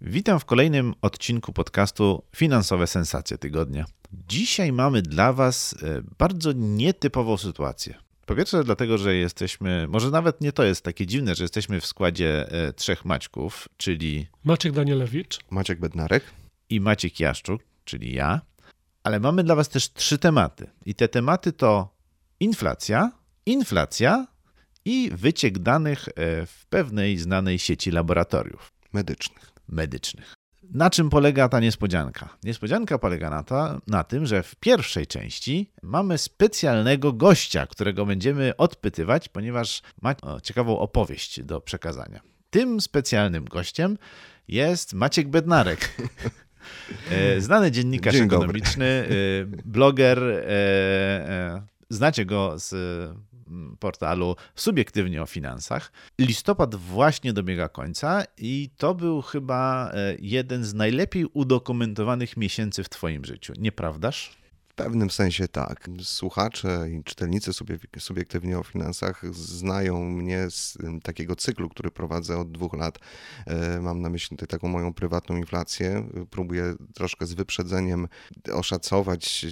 Witam 0.00 0.40
w 0.40 0.44
kolejnym 0.44 0.94
odcinku 1.02 1.52
podcastu 1.52 2.22
Finansowe 2.36 2.86
Sensacje 2.86 3.38
Tygodnia. 3.38 3.84
Dzisiaj 4.28 4.72
mamy 4.72 5.02
dla 5.02 5.32
Was 5.32 5.74
e, 5.82 6.02
bardzo 6.18 6.52
nietypową 6.52 7.36
sytuację. 7.36 7.94
Po 8.26 8.34
pierwsze, 8.34 8.64
dlatego, 8.64 8.98
że 8.98 9.14
jesteśmy, 9.14 9.86
może 9.88 10.10
nawet 10.10 10.40
nie 10.40 10.52
to 10.52 10.64
jest 10.64 10.82
takie 10.82 11.06
dziwne, 11.06 11.34
że 11.34 11.44
jesteśmy 11.44 11.80
w 11.80 11.86
składzie 11.86 12.52
e, 12.52 12.72
trzech 12.72 13.04
Maćków, 13.04 13.68
czyli 13.76 14.26
Maciek 14.44 14.72
Danielewicz, 14.72 15.38
Maciek 15.50 15.80
Bednarek. 15.80 16.24
i 16.70 16.80
Maciek 16.80 17.20
Jaszczuk, 17.20 17.62
czyli 17.84 18.14
ja, 18.14 18.40
ale 19.02 19.20
mamy 19.20 19.44
dla 19.44 19.54
Was 19.54 19.68
też 19.68 19.92
trzy 19.92 20.18
tematy. 20.18 20.70
I 20.86 20.94
te 20.94 21.08
tematy 21.08 21.52
to 21.52 21.94
inflacja, 22.40 23.12
inflacja 23.46 24.26
i 24.84 25.10
wyciek 25.12 25.58
danych 25.58 26.08
e, 26.08 26.46
w 26.46 26.66
pewnej 26.66 27.18
znanej 27.18 27.58
sieci 27.58 27.90
laboratoriów 27.90 28.72
medycznych. 28.92 29.53
Medycznych. 29.68 30.34
Na 30.70 30.90
czym 30.90 31.10
polega 31.10 31.48
ta 31.48 31.60
niespodzianka? 31.60 32.36
Niespodzianka 32.44 32.98
polega 32.98 33.30
na, 33.30 33.42
to, 33.42 33.80
na 33.86 34.04
tym, 34.04 34.26
że 34.26 34.42
w 34.42 34.54
pierwszej 34.56 35.06
części 35.06 35.70
mamy 35.82 36.18
specjalnego 36.18 37.12
gościa, 37.12 37.66
którego 37.66 38.06
będziemy 38.06 38.56
odpytywać, 38.56 39.28
ponieważ 39.28 39.82
ma 40.02 40.14
o, 40.22 40.40
ciekawą 40.40 40.78
opowieść 40.78 41.42
do 41.42 41.60
przekazania. 41.60 42.20
Tym 42.50 42.80
specjalnym 42.80 43.44
gościem 43.44 43.98
jest 44.48 44.94
Maciek 44.94 45.28
Bednarek. 45.28 45.90
E, 47.10 47.40
Znany 47.40 47.70
dziennikarz 47.70 48.14
ekonomiczny, 48.14 48.84
e, 48.86 49.06
bloger. 49.64 50.18
e, 50.22 51.62
Znacie 51.90 52.24
go 52.26 52.58
z 52.58 52.74
portalu 53.78 54.36
Subiektywnie 54.54 55.22
o 55.22 55.26
Finansach. 55.26 55.92
Listopad 56.18 56.74
właśnie 56.74 57.32
dobiega 57.32 57.68
końca 57.68 58.22
i 58.38 58.70
to 58.76 58.94
był 58.94 59.22
chyba 59.22 59.90
e, 59.94 60.16
jeden 60.18 60.64
z 60.64 60.74
najlepiej 60.74 61.26
udokumentowanych 61.32 62.36
miesięcy 62.36 62.84
w 62.84 62.88
Twoim 62.88 63.24
życiu, 63.24 63.52
nieprawdaż? 63.58 64.43
Pewnym 64.76 65.10
sensie 65.10 65.48
tak. 65.48 65.88
Słuchacze 66.02 66.86
i 66.90 67.04
czytelnicy 67.04 67.50
subie- 67.50 68.00
subiektywnie 68.00 68.58
o 68.58 68.62
finansach 68.62 69.34
znają 69.34 70.04
mnie 70.04 70.50
z 70.50 70.78
takiego 71.02 71.36
cyklu, 71.36 71.68
który 71.68 71.90
prowadzę 71.90 72.38
od 72.38 72.52
dwóch 72.52 72.72
lat. 72.74 72.98
E, 73.46 73.80
Mam 73.80 74.00
na 74.00 74.08
myśli 74.10 74.36
tutaj 74.36 74.48
taką 74.48 74.68
moją 74.68 74.94
prywatną 74.94 75.36
inflację. 75.36 76.08
Próbuję 76.30 76.74
troszkę 76.94 77.26
z 77.26 77.34
wyprzedzeniem 77.34 78.08
oszacować, 78.52 79.46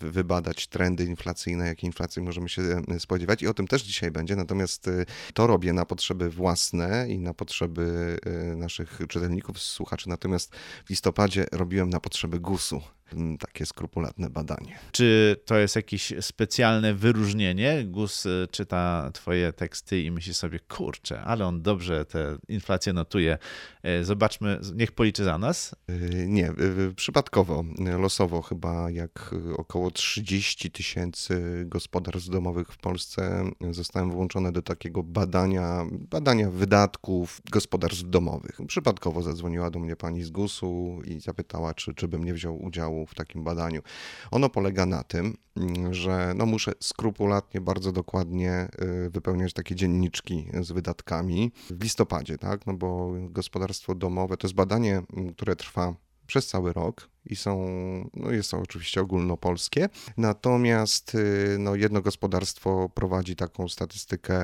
wybadać 0.00 0.66
trendy 0.66 1.04
inflacyjne, 1.04 1.66
jakie 1.66 1.86
inflacji 1.86 2.22
możemy 2.22 2.48
się 2.48 2.62
spodziewać 2.98 3.42
i 3.42 3.46
o 3.46 3.54
tym 3.54 3.66
też 3.66 3.82
dzisiaj 3.82 4.10
będzie. 4.10 4.36
Natomiast 4.36 4.88
y, 4.88 5.06
to 5.34 5.46
robię 5.46 5.72
na 5.72 5.84
potrzeby 5.84 6.30
własne 6.30 7.06
i 7.08 7.18
na 7.18 7.34
potrzeby 7.34 8.16
y, 8.52 8.56
naszych 8.56 8.98
czytelników, 9.08 9.58
słuchaczy. 9.62 10.08
Natomiast 10.08 10.54
w 10.84 10.90
listopadzie 10.90 11.46
robiłem 11.52 11.90
na 11.90 12.00
potrzeby 12.00 12.40
GUS-u 12.40 12.95
takie 13.38 13.66
skrupulatne 13.66 14.30
badanie. 14.30 14.78
Czy 14.92 15.36
to 15.44 15.58
jest 15.58 15.76
jakieś 15.76 16.12
specjalne 16.20 16.94
wyróżnienie? 16.94 17.84
Gus 17.84 18.26
e, 18.26 18.46
czyta 18.50 19.10
Twoje 19.12 19.52
teksty 19.52 20.02
i 20.02 20.10
myśli 20.10 20.34
sobie, 20.34 20.60
kurczę, 20.60 21.20
ale 21.22 21.46
on 21.46 21.62
dobrze 21.62 22.04
tę 22.04 22.38
inflację 22.48 22.92
notuje. 22.92 23.38
E, 23.82 24.04
Zobaczmy, 24.04 24.60
niech 24.74 24.92
policzy 24.92 25.24
za 25.24 25.38
nas. 25.38 25.74
Y, 25.90 26.26
Nie, 26.28 26.50
y, 26.50 26.94
przypadkowo, 26.96 27.64
y, 27.94 27.98
losowo 27.98 28.42
chyba 28.42 28.90
jak 28.90 29.34
y, 29.50 29.56
około 29.56 29.90
30 29.90 30.70
tysięcy 30.70 31.64
gospodarstw 31.66 32.30
domowych 32.30 32.68
w 32.68 32.78
Polsce 32.78 33.50
y, 33.70 33.74
zostałem 33.74 34.10
włączone 34.10 34.52
do 34.52 34.62
takiego 34.62 35.02
badania, 35.02 35.84
badania 35.92 36.50
wydatków 36.50 37.40
gospodarstw 37.50 38.10
domowych. 38.10 38.58
Przypadkowo 38.66 39.22
zadzwoniła 39.22 39.70
do 39.70 39.78
mnie 39.78 39.96
pani 39.96 40.22
z 40.22 40.30
GUS-u 40.30 41.02
i 41.04 41.20
zapytała, 41.20 41.74
czy, 41.74 41.94
czy 41.94 42.08
bym 42.08 42.24
nie 42.24 42.34
wziął 42.34 42.64
udziału 42.64 42.95
w 43.04 43.14
takim 43.14 43.44
badaniu. 43.44 43.82
Ono 44.30 44.48
polega 44.48 44.86
na 44.86 45.02
tym, 45.02 45.36
mm, 45.56 45.94
że 45.94 46.32
no 46.36 46.46
muszę 46.46 46.72
skrupulatnie, 46.80 47.60
bardzo 47.60 47.92
dokładnie 47.92 48.68
y, 49.06 49.10
wypełniać 49.10 49.52
takie 49.52 49.74
dzienniczki 49.74 50.48
z 50.60 50.72
wydatkami 50.72 51.52
w 51.70 51.82
listopadzie, 51.82 52.38
tak? 52.38 52.66
No 52.66 52.74
bo 52.74 53.12
gospodarstwo 53.30 53.94
domowe 53.94 54.36
to 54.36 54.46
jest 54.46 54.54
badanie, 54.54 55.02
mm, 55.16 55.34
które 55.34 55.56
trwa 55.56 55.94
przez 56.26 56.46
cały 56.46 56.72
rok 56.72 57.08
i 57.26 57.36
są, 57.36 57.66
no 58.14 58.30
jest 58.30 58.50
to 58.50 58.58
oczywiście 58.58 59.00
ogólnopolskie, 59.00 59.88
natomiast 60.16 61.14
y, 61.14 61.56
no 61.58 61.74
jedno 61.74 62.02
gospodarstwo 62.02 62.88
prowadzi 62.94 63.36
taką 63.36 63.68
statystykę 63.68 64.40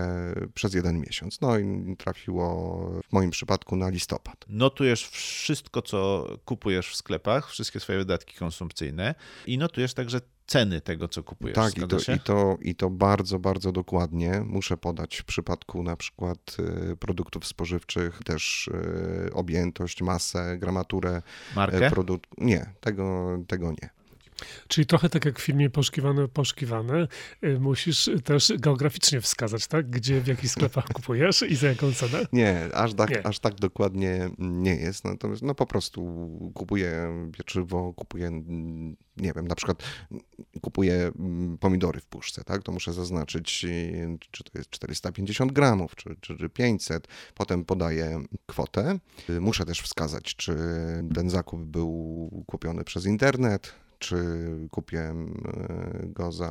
przez 0.55 0.75
jeden 0.75 1.01
miesiąc. 1.01 1.41
No 1.41 1.59
i 1.59 1.97
trafiło 1.99 2.79
w 3.09 3.13
moim 3.13 3.31
przypadku 3.31 3.77
na 3.77 3.89
listopad. 3.89 4.45
Notujesz 4.49 5.09
wszystko, 5.09 5.83
co 5.83 6.27
kupujesz 6.45 6.89
w 6.89 6.97
sklepach, 6.97 7.51
wszystkie 7.51 7.81
swoje 7.81 7.99
wydatki 7.99 8.35
konsumpcyjne 8.35 9.15
i 9.47 9.59
notujesz 9.59 9.95
także 9.95 10.21
ceny 10.53 10.81
tego, 10.81 11.09
co 11.09 11.23
kupujesz. 11.23 11.55
Tak, 11.55 11.79
i 11.79 11.81
to, 11.89 12.13
i, 12.15 12.21
to, 12.21 12.59
i 12.61 12.75
to 12.75 12.91
bardzo, 12.91 13.39
bardzo 13.39 13.73
dokładnie. 13.73 14.43
Muszę 14.47 14.77
podać 14.77 15.17
w 15.17 15.25
przypadku 15.25 15.83
na 15.83 15.97
przykład 15.97 16.57
y, 16.93 16.97
produktów 16.97 17.47
spożywczych 17.47 18.21
też 18.25 18.69
y, 18.69 19.33
objętość, 19.33 20.03
masę, 20.03 20.59
gramaturę 20.59 21.23
Markę? 21.57 21.87
y, 21.87 21.91
produkt. 21.91 22.31
Nie, 22.39 22.67
tego, 22.81 23.39
tego 23.47 23.71
nie. 23.71 24.02
Czyli 24.69 24.87
trochę 24.87 25.09
tak 25.09 25.25
jak 25.25 25.39
w 25.39 25.43
filmie 25.43 25.71
Poszukiwane, 25.71 26.29
Poszukiwane, 26.29 27.09
y, 27.45 27.61
musisz 27.61 28.11
też 28.25 28.53
geograficznie 28.59 29.21
wskazać, 29.21 29.67
tak? 29.67 29.91
Gdzie, 29.91 30.21
w 30.21 30.27
jakich 30.27 30.51
sklepach 30.51 30.85
kupujesz 30.95 31.43
i 31.43 31.57
za 31.57 31.69
jaką 31.69 31.93
cenę? 31.93 32.27
Nie, 32.33 32.69
aż 32.75 32.95
tak, 32.95 33.11
Nie. 33.11 33.27
aż 33.27 33.39
tak 33.39 33.55
dokładnie 33.55 34.31
nie 34.39 34.75
jest. 34.75 35.05
Natomiast 35.05 35.43
no 35.43 35.55
po 35.55 35.67
prostu 35.67 36.03
kupuję 36.55 37.09
pieczywo, 37.39 37.93
kupuję, 37.93 38.31
nie 39.17 39.33
wiem, 39.33 39.49
na 39.49 39.55
przykład 39.55 39.83
kupuję 40.61 41.13
mm, 41.19 41.59
pomidory 41.59 42.01
w 42.01 42.07
puszce, 42.07 42.45
tak? 42.45 42.63
To 42.63 42.73
muszę 42.73 42.93
zaznaczyć, 42.93 43.65
y, 43.65 44.19
czy 44.31 44.45
to 44.45 44.59
jest 44.59 44.71
450 44.71 45.53
gramów, 45.53 45.97
czy, 45.97 46.17
czy, 46.21 46.37
czy 46.37 46.49
500. 46.49 47.09
Potem 47.35 47.65
podaję 47.65 48.23
kwotę. 48.47 48.99
Y, 49.31 49.41
Muszę 49.41 49.65
też 49.65 49.81
wskazać, 49.81 50.37
czy 50.37 50.57
ten 51.15 51.31
zakup 51.31 51.61
był 51.61 52.45
kupiony 52.47 52.85
przez 52.85 53.07
internet, 53.07 53.75
czy 54.03 54.25
kupiłem 54.71 55.29
y, 55.29 56.09
go 56.09 56.33
za 56.33 56.51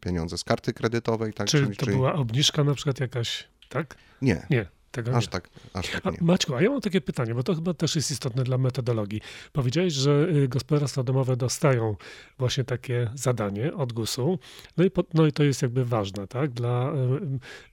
pieniądze 0.00 0.38
z 0.38 0.44
karty 0.44 0.72
kredytowej, 0.72 1.32
tak? 1.32 1.46
Czy 1.48 1.66
to 1.66 1.86
czyli- 1.86 1.96
była 1.96 2.14
obniżka 2.14 2.64
na 2.64 2.74
przykład 2.74 3.00
jakaś, 3.00 3.48
tak? 3.68 3.96
Nie, 4.22 4.46
Nie, 4.50 4.66
tego 4.96 5.10
nie. 5.10 5.16
aż 5.16 5.28
tak, 5.28 5.48
aż 5.74 5.90
tak 5.90 6.06
A, 6.06 6.10
nie. 6.10 6.16
Maćku, 6.20 6.54
a 6.54 6.62
ja 6.62 6.70
mam 6.70 6.80
takie 6.80 7.00
pytanie, 7.00 7.34
bo 7.34 7.42
to 7.42 7.54
chyba 7.54 7.74
też 7.74 7.96
jest 7.96 8.10
istotne 8.10 8.44
dla 8.44 8.58
metodologii. 8.58 9.20
Powiedziałeś, 9.52 9.92
że 9.92 10.28
y, 10.44 10.48
gospodarstwa 10.48 11.02
domowe 11.02 11.36
dostają 11.36 11.96
właśnie 12.38 12.64
takie 12.64 13.10
zadanie 13.14 13.74
od 13.74 13.92
GUS-u, 13.92 14.38
no 14.76 14.84
i, 14.84 14.90
po, 14.90 15.04
no 15.14 15.26
i 15.26 15.32
to 15.32 15.44
jest 15.44 15.62
jakby 15.62 15.84
ważne, 15.84 16.26
tak, 16.26 16.50
dla 16.50 16.92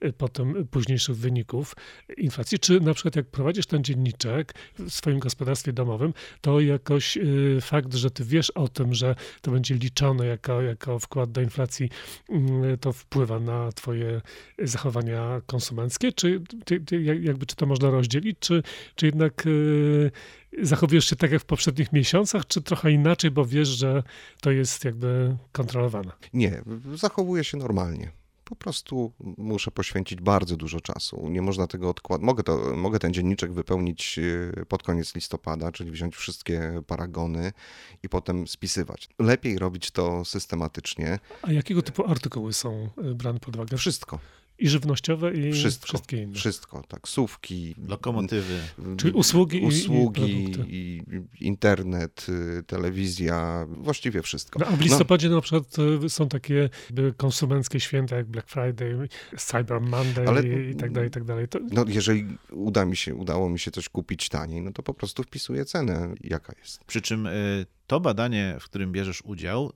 y, 0.02 0.06
y, 0.08 0.12
potem 0.12 0.68
późniejszych 0.70 1.16
wyników 1.16 1.76
inflacji. 2.16 2.58
Czy 2.58 2.80
na 2.80 2.94
przykład 2.94 3.16
jak 3.16 3.26
prowadzisz 3.26 3.66
ten 3.66 3.84
dzienniczek 3.84 4.54
w 4.78 4.90
swoim 4.90 5.18
gospodarstwie 5.18 5.72
domowym, 5.72 6.14
to 6.40 6.60
jakoś 6.60 7.16
y, 7.16 7.58
fakt, 7.60 7.94
że 7.94 8.10
ty 8.10 8.24
wiesz 8.24 8.50
o 8.50 8.68
tym, 8.68 8.94
że 8.94 9.14
to 9.40 9.50
będzie 9.50 9.74
liczone 9.74 10.26
jako, 10.26 10.62
jako 10.62 10.98
wkład 10.98 11.32
do 11.32 11.40
inflacji, 11.40 11.90
y, 12.30 12.78
to 12.78 12.92
wpływa 12.92 13.40
na 13.40 13.72
twoje 13.72 14.20
zachowania 14.58 15.40
konsumenckie, 15.46 16.12
czy 16.12 16.40
ty, 16.64 16.80
ty, 16.80 17.13
jakby 17.22 17.46
czy 17.46 17.56
to 17.56 17.66
można 17.66 17.90
rozdzielić, 17.90 18.38
czy, 18.40 18.62
czy 18.94 19.06
jednak 19.06 19.46
y, 19.46 20.10
zachowujesz 20.62 21.04
się 21.10 21.16
tak 21.16 21.32
jak 21.32 21.42
w 21.42 21.44
poprzednich 21.44 21.92
miesiącach, 21.92 22.46
czy 22.46 22.62
trochę 22.62 22.92
inaczej, 22.92 23.30
bo 23.30 23.44
wiesz, 23.44 23.68
że 23.68 24.02
to 24.40 24.50
jest 24.50 24.84
jakby 24.84 25.36
kontrolowane. 25.52 26.12
Nie, 26.32 26.62
zachowuję 26.94 27.44
się 27.44 27.56
normalnie. 27.56 28.10
Po 28.44 28.56
prostu 28.56 29.12
muszę 29.38 29.70
poświęcić 29.70 30.20
bardzo 30.20 30.56
dużo 30.56 30.80
czasu. 30.80 31.28
Nie 31.28 31.42
można 31.42 31.66
tego 31.66 31.90
odkładać. 31.90 32.24
Mogę, 32.26 32.42
to, 32.42 32.76
mogę 32.76 32.98
ten 32.98 33.14
dzienniczek 33.14 33.52
wypełnić 33.52 34.18
e, 34.58 34.66
pod 34.66 34.82
koniec 34.82 35.14
listopada, 35.14 35.72
czyli 35.72 35.90
wziąć 35.90 36.16
wszystkie 36.16 36.82
paragony 36.86 37.52
i 38.02 38.08
potem 38.08 38.48
spisywać. 38.48 39.08
Lepiej 39.18 39.58
robić 39.58 39.90
to 39.90 40.24
systematycznie. 40.24 41.18
A 41.42 41.52
jakiego 41.52 41.82
typu 41.82 42.10
artykuły 42.10 42.52
są 42.52 42.88
y, 43.04 43.14
brane 43.14 43.40
pod 43.40 43.56
uwagę? 43.56 43.76
Wszystko. 43.76 44.18
I 44.58 44.68
żywnościowe, 44.68 45.34
i 45.34 45.52
Wszystko, 45.52 45.86
wszystkie 45.86 46.22
inne. 46.22 46.34
Wszystko, 46.34 46.82
taksówki, 46.88 47.74
Lokomotywy. 47.88 48.60
Czyli 48.96 49.12
usługi, 49.12 49.62
i- 49.62 49.66
usługi 49.66 50.44
i 50.68 51.02
i, 51.40 51.46
internet, 51.46 52.26
y, 52.58 52.62
telewizja, 52.62 53.66
właściwie 53.68 54.22
wszystko. 54.22 54.58
No, 54.58 54.66
a 54.66 54.70
w 54.70 54.80
listopadzie 54.80 55.28
na 55.28 55.40
przykład 55.40 55.76
y, 56.04 56.08
są 56.10 56.28
takie 56.28 56.54
jakby 56.86 57.12
konsumenckie 57.16 57.80
święta 57.80 58.16
jak 58.16 58.26
Black 58.26 58.48
Friday, 58.48 59.08
Cyber 59.38 59.80
Monday 59.80 60.28
Ale- 60.28 60.42
i 60.70 60.74
tak 60.76 60.92
dalej, 60.92 61.08
i 61.08 61.12
tak 61.12 61.24
dalej. 61.24 61.48
To, 61.48 61.58
No, 61.72 61.84
jeżeli 61.88 62.26
uda 62.50 62.84
mi 62.84 62.96
się, 62.96 63.14
udało 63.14 63.48
mi 63.50 63.58
się 63.58 63.70
coś 63.70 63.88
kupić 63.88 64.28
taniej, 64.28 64.62
no 64.62 64.72
to 64.72 64.82
po 64.82 64.94
prostu 64.94 65.22
wpisuję 65.22 65.64
cenę, 65.64 66.14
jaka 66.20 66.52
jest. 66.58 66.84
Przy 66.84 67.02
czym 67.02 67.26
y, 67.26 67.66
to 67.86 68.00
badanie, 68.00 68.56
w 68.60 68.64
którym 68.64 68.92
bierzesz 68.92 69.22
udział, 69.24 69.72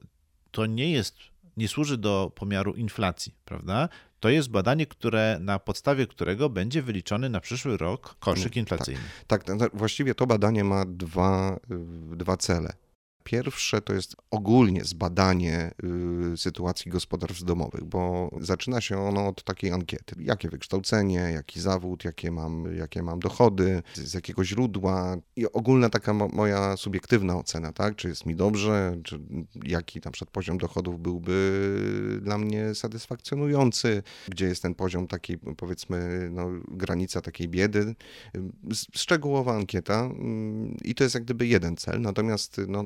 to 0.51 0.67
nie 0.67 0.91
jest, 0.93 1.17
nie 1.57 1.69
służy 1.69 1.97
do 1.99 2.33
pomiaru 2.35 2.75
inflacji, 2.75 3.35
prawda? 3.45 3.89
To 4.21 4.29
jest 4.29 4.51
badanie, 4.51 4.87
które, 4.87 5.39
na 5.41 5.59
podstawie 5.59 6.07
którego 6.07 6.51
będzie 6.51 6.83
wyliczony 6.83 7.29
na 7.29 7.41
przyszły 7.41 7.77
rok 7.77 8.17
koszyk 8.21 8.57
inflacyjny. 8.57 9.01
Tak, 9.27 9.47
no, 9.47 9.67
właściwie 9.73 10.15
to 10.15 10.27
badanie 10.27 10.65
ma 10.65 10.85
dwa, 10.87 11.61
y, 12.13 12.17
dwa 12.17 12.37
cele. 12.37 12.73
Pierwsze 13.29 13.81
to 13.81 13.93
jest 13.93 14.17
ogólnie 14.31 14.85
zbadanie 14.85 15.71
y, 16.33 16.37
sytuacji 16.37 16.91
gospodarstw 16.91 17.45
domowych, 17.45 17.85
bo 17.85 18.31
zaczyna 18.41 18.81
się 18.81 18.99
ono 18.99 19.29
od 19.29 19.43
takiej 19.45 19.73
ankiety. 19.73 20.17
Jakie 20.19 20.49
wykształcenie, 20.49 21.15
jaki 21.15 21.61
zawód, 21.61 22.05
jakie 22.05 22.31
mam, 22.31 22.77
jakie 22.77 23.03
mam 23.03 23.19
dochody, 23.21 23.83
z, 23.95 24.15
jakiego 24.15 24.45
źródła 24.45 25.17
i 25.37 25.53
ogólna 25.53 25.91
taka 25.91 26.15
mo, 26.15 26.29
moja 26.29 26.77
subiektywna 26.77 27.37
ocena, 27.37 27.73
tak? 27.73 27.97
Czy 27.97 28.09
jest 28.09 28.27
mi 28.27 28.37
dobrze, 28.37 28.99
czy 29.05 29.21
jaki 29.65 30.01
na 30.05 30.11
przykład 30.11 30.31
poziom 30.31 30.59
dochodów 30.59 31.01
byłby 31.01 32.21
dla 32.23 32.39
mnie 32.39 32.75
satysfakcjonujący, 32.75 34.03
gdzie 34.29 34.47
jest 34.47 34.63
ten 34.63 34.75
poziom 34.75 35.07
takiej 35.07 35.39
powiedzmy 35.39 36.29
no, 36.33 36.49
granica 36.69 37.21
takiej 37.21 37.49
biedy. 37.49 37.95
S- 38.71 38.87
Szczegółowa 38.93 39.55
ankieta 39.57 40.01
mm, 40.01 40.77
i 40.85 40.95
to 40.95 41.05
jest 41.05 41.15
jak 41.15 41.25
gdyby 41.25 41.47
jeden 41.47 41.77
cel, 41.77 42.01
natomiast 42.01 42.61
no, 42.69 42.83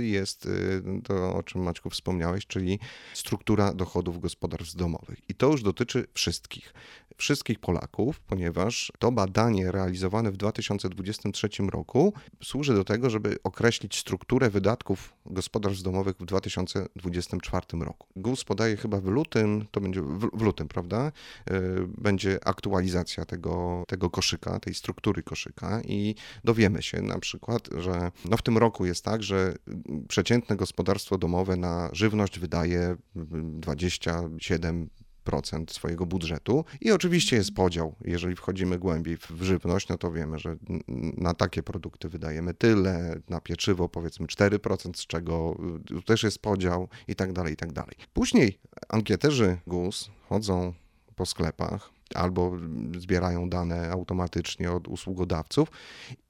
jest 0.00 0.46
y, 0.46 0.82
to, 1.04 1.34
o 1.34 1.42
czym 1.42 1.62
Maćku 1.62 1.90
wspomniałeś, 1.90 2.46
czyli 2.46 2.78
struktura 3.14 3.74
dochodów 3.74 4.20
gospodarstw 4.20 4.76
domowych. 4.76 5.18
I 5.28 5.34
to 5.34 5.46
już 5.46 5.62
dotyczy 5.62 6.06
wszystkich, 6.14 6.74
wszystkich 7.16 7.58
Polaków, 7.58 8.20
ponieważ 8.20 8.92
to 8.98 9.12
badanie 9.12 9.72
realizowane 9.72 10.32
w 10.32 10.36
2023 10.36 11.48
roku 11.70 12.12
służy 12.42 12.74
do 12.74 12.84
tego, 12.84 13.10
żeby 13.10 13.36
określić 13.44 13.98
strukturę 13.98 14.50
wydatków 14.50 15.14
gospodarstw 15.26 15.82
domowych 15.82 16.16
w 16.16 16.24
2024 16.24 17.66
roku. 17.72 18.06
GUS 18.16 18.44
podaje 18.44 18.76
chyba 18.76 19.00
w 19.00 19.06
lutym, 19.06 19.66
to 19.70 19.80
będzie 19.80 20.02
w, 20.02 20.30
w 20.32 20.42
lutym, 20.42 20.68
prawda? 20.68 21.12
Y, 21.50 21.52
Będzie 21.98 22.38
aktualizacja 22.44 23.24
tego, 23.24 23.84
tego 23.88 24.10
koszyka, 24.10 24.60
tej 24.60 24.74
struktury 24.74 25.22
koszyka 25.22 25.80
i 25.80 26.14
dowiemy 26.44 26.82
się 26.82 27.02
na 27.02 27.18
przykład, 27.18 27.68
że 27.78 28.10
no 28.24 28.36
w 28.36 28.42
tym 28.42 28.58
roku 28.58 28.86
jest 28.86 29.04
tak, 29.04 29.22
że 29.26 29.54
przeciętne 30.08 30.56
gospodarstwo 30.56 31.18
domowe 31.18 31.56
na 31.56 31.90
żywność 31.92 32.38
wydaje 32.38 32.96
27 33.14 34.88
procent 35.26 35.72
swojego 35.72 36.06
budżetu 36.06 36.64
i 36.80 36.92
oczywiście 36.92 37.36
jest 37.36 37.54
podział. 37.54 37.94
Jeżeli 38.04 38.36
wchodzimy 38.36 38.78
głębiej 38.78 39.16
w 39.16 39.42
żywność, 39.42 39.88
no 39.88 39.98
to 39.98 40.12
wiemy, 40.12 40.38
że 40.38 40.56
na 41.16 41.34
takie 41.34 41.62
produkty 41.62 42.08
wydajemy 42.08 42.54
tyle, 42.54 43.20
na 43.28 43.40
pieczywo 43.40 43.88
powiedzmy 43.88 44.26
4%, 44.26 44.96
z 44.96 45.06
czego 45.06 45.56
y, 45.98 46.02
też 46.02 46.22
jest 46.22 46.38
podział 46.38 46.88
i 47.08 47.14
tak 47.14 47.32
dalej, 47.32 47.52
i 47.52 47.56
tak 47.56 47.72
dalej. 47.72 47.94
Później 48.12 48.58
ankieterzy 48.88 49.58
GUS 49.66 50.10
chodzą 50.28 50.72
po 51.16 51.26
sklepach 51.26 51.90
albo 52.14 52.52
zbierają 52.98 53.48
dane 53.48 53.90
automatycznie 53.90 54.72
od 54.72 54.88
usługodawców 54.88 55.68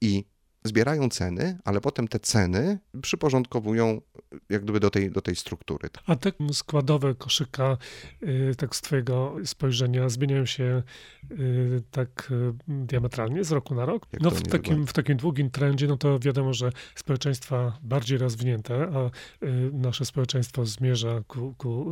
i 0.01 0.25
zbierają 0.67 1.09
ceny, 1.09 1.57
ale 1.65 1.81
potem 1.81 2.07
te 2.07 2.19
ceny 2.19 2.79
przyporządkowują 3.01 4.01
jak 4.49 4.63
gdyby 4.63 4.79
do 4.79 4.89
tej, 4.89 5.11
do 5.11 5.21
tej 5.21 5.35
struktury. 5.35 5.89
A 6.05 6.15
te 6.15 6.31
składowe 6.53 7.15
koszyka, 7.15 7.77
y, 8.23 8.55
tak 8.57 8.75
z 8.75 8.81
twojego 8.81 9.35
spojrzenia, 9.45 10.09
zmieniają 10.09 10.45
się 10.45 10.83
y, 11.31 11.81
tak 11.91 12.31
y, 12.31 12.53
diametralnie 12.67 13.43
z 13.43 13.51
roku 13.51 13.75
na 13.75 13.85
rok? 13.85 14.05
Jak 14.13 14.21
No 14.21 14.31
w 14.31 14.43
takim, 14.43 14.51
wygląda? 14.51 14.91
w 14.91 14.93
takim 14.93 15.17
długim 15.17 15.49
trendzie, 15.49 15.87
no 15.87 15.97
to 15.97 16.19
wiadomo, 16.19 16.53
że 16.53 16.71
społeczeństwa 16.95 17.77
bardziej 17.81 18.17
rozwinięte, 18.17 18.91
a 18.93 19.09
nasze 19.73 20.05
społeczeństwo 20.05 20.65
zmierza 20.65 21.21
ku, 21.27 21.53
ku 21.57 21.85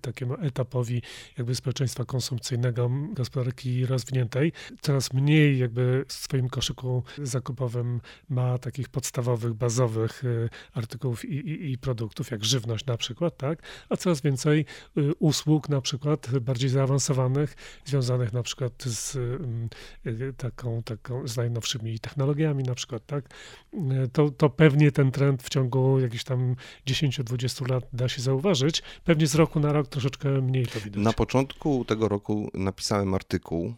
takiemu 0.00 0.34
etapowi 0.34 1.02
jakby 1.38 1.54
społeczeństwa 1.54 2.04
konsumpcyjnego, 2.04 2.90
gospodarki 3.12 3.86
rozwiniętej. 3.86 4.52
Coraz 4.80 5.12
mniej 5.12 5.58
jakby 5.58 6.04
w 6.08 6.12
swoim 6.12 6.48
koszyku 6.48 7.02
zakupowym 7.22 8.00
ma 8.28 8.58
takich 8.58 8.88
podstawowych, 8.88 9.54
bazowych 9.54 10.24
y, 10.24 10.48
artykułów 10.74 11.24
i, 11.24 11.34
i, 11.34 11.72
i 11.72 11.78
produktów, 11.78 12.30
jak 12.30 12.44
żywność 12.44 12.86
na 12.86 12.96
przykład, 12.96 13.36
tak? 13.36 13.62
A 13.88 13.96
coraz 13.96 14.20
więcej 14.20 14.64
y, 14.98 15.14
usług 15.18 15.68
na 15.68 15.80
przykład 15.80 16.38
bardziej 16.38 16.70
zaawansowanych, 16.70 17.54
związanych 17.84 18.32
na 18.32 18.42
przykład 18.42 18.82
z 18.82 19.16
y, 20.06 20.32
taką, 20.36 20.82
taką, 20.82 21.28
z 21.28 21.36
najnowszymi 21.36 21.98
technologiami 21.98 22.64
na 22.64 22.74
przykład, 22.74 23.06
tak? 23.06 23.24
To, 24.12 24.30
to 24.30 24.50
pewnie 24.50 24.92
ten 24.92 25.10
trend 25.10 25.42
w 25.42 25.48
ciągu 25.48 26.00
jakichś 26.00 26.24
tam 26.24 26.56
10-20 26.86 27.70
lat 27.70 27.84
da 27.92 28.08
się 28.08 28.22
zauważyć. 28.22 28.82
Pewnie 29.04 29.26
z 29.26 29.34
roku 29.34 29.60
na 29.60 29.72
rok 29.72 29.88
troszeczkę 29.88 30.28
mniej 30.28 30.66
to 30.66 30.80
widać. 30.80 31.02
Na 31.02 31.12
początku 31.12 31.84
tego 31.84 32.08
roku 32.08 32.50
napisałem 32.54 33.14
artykuł 33.14 33.74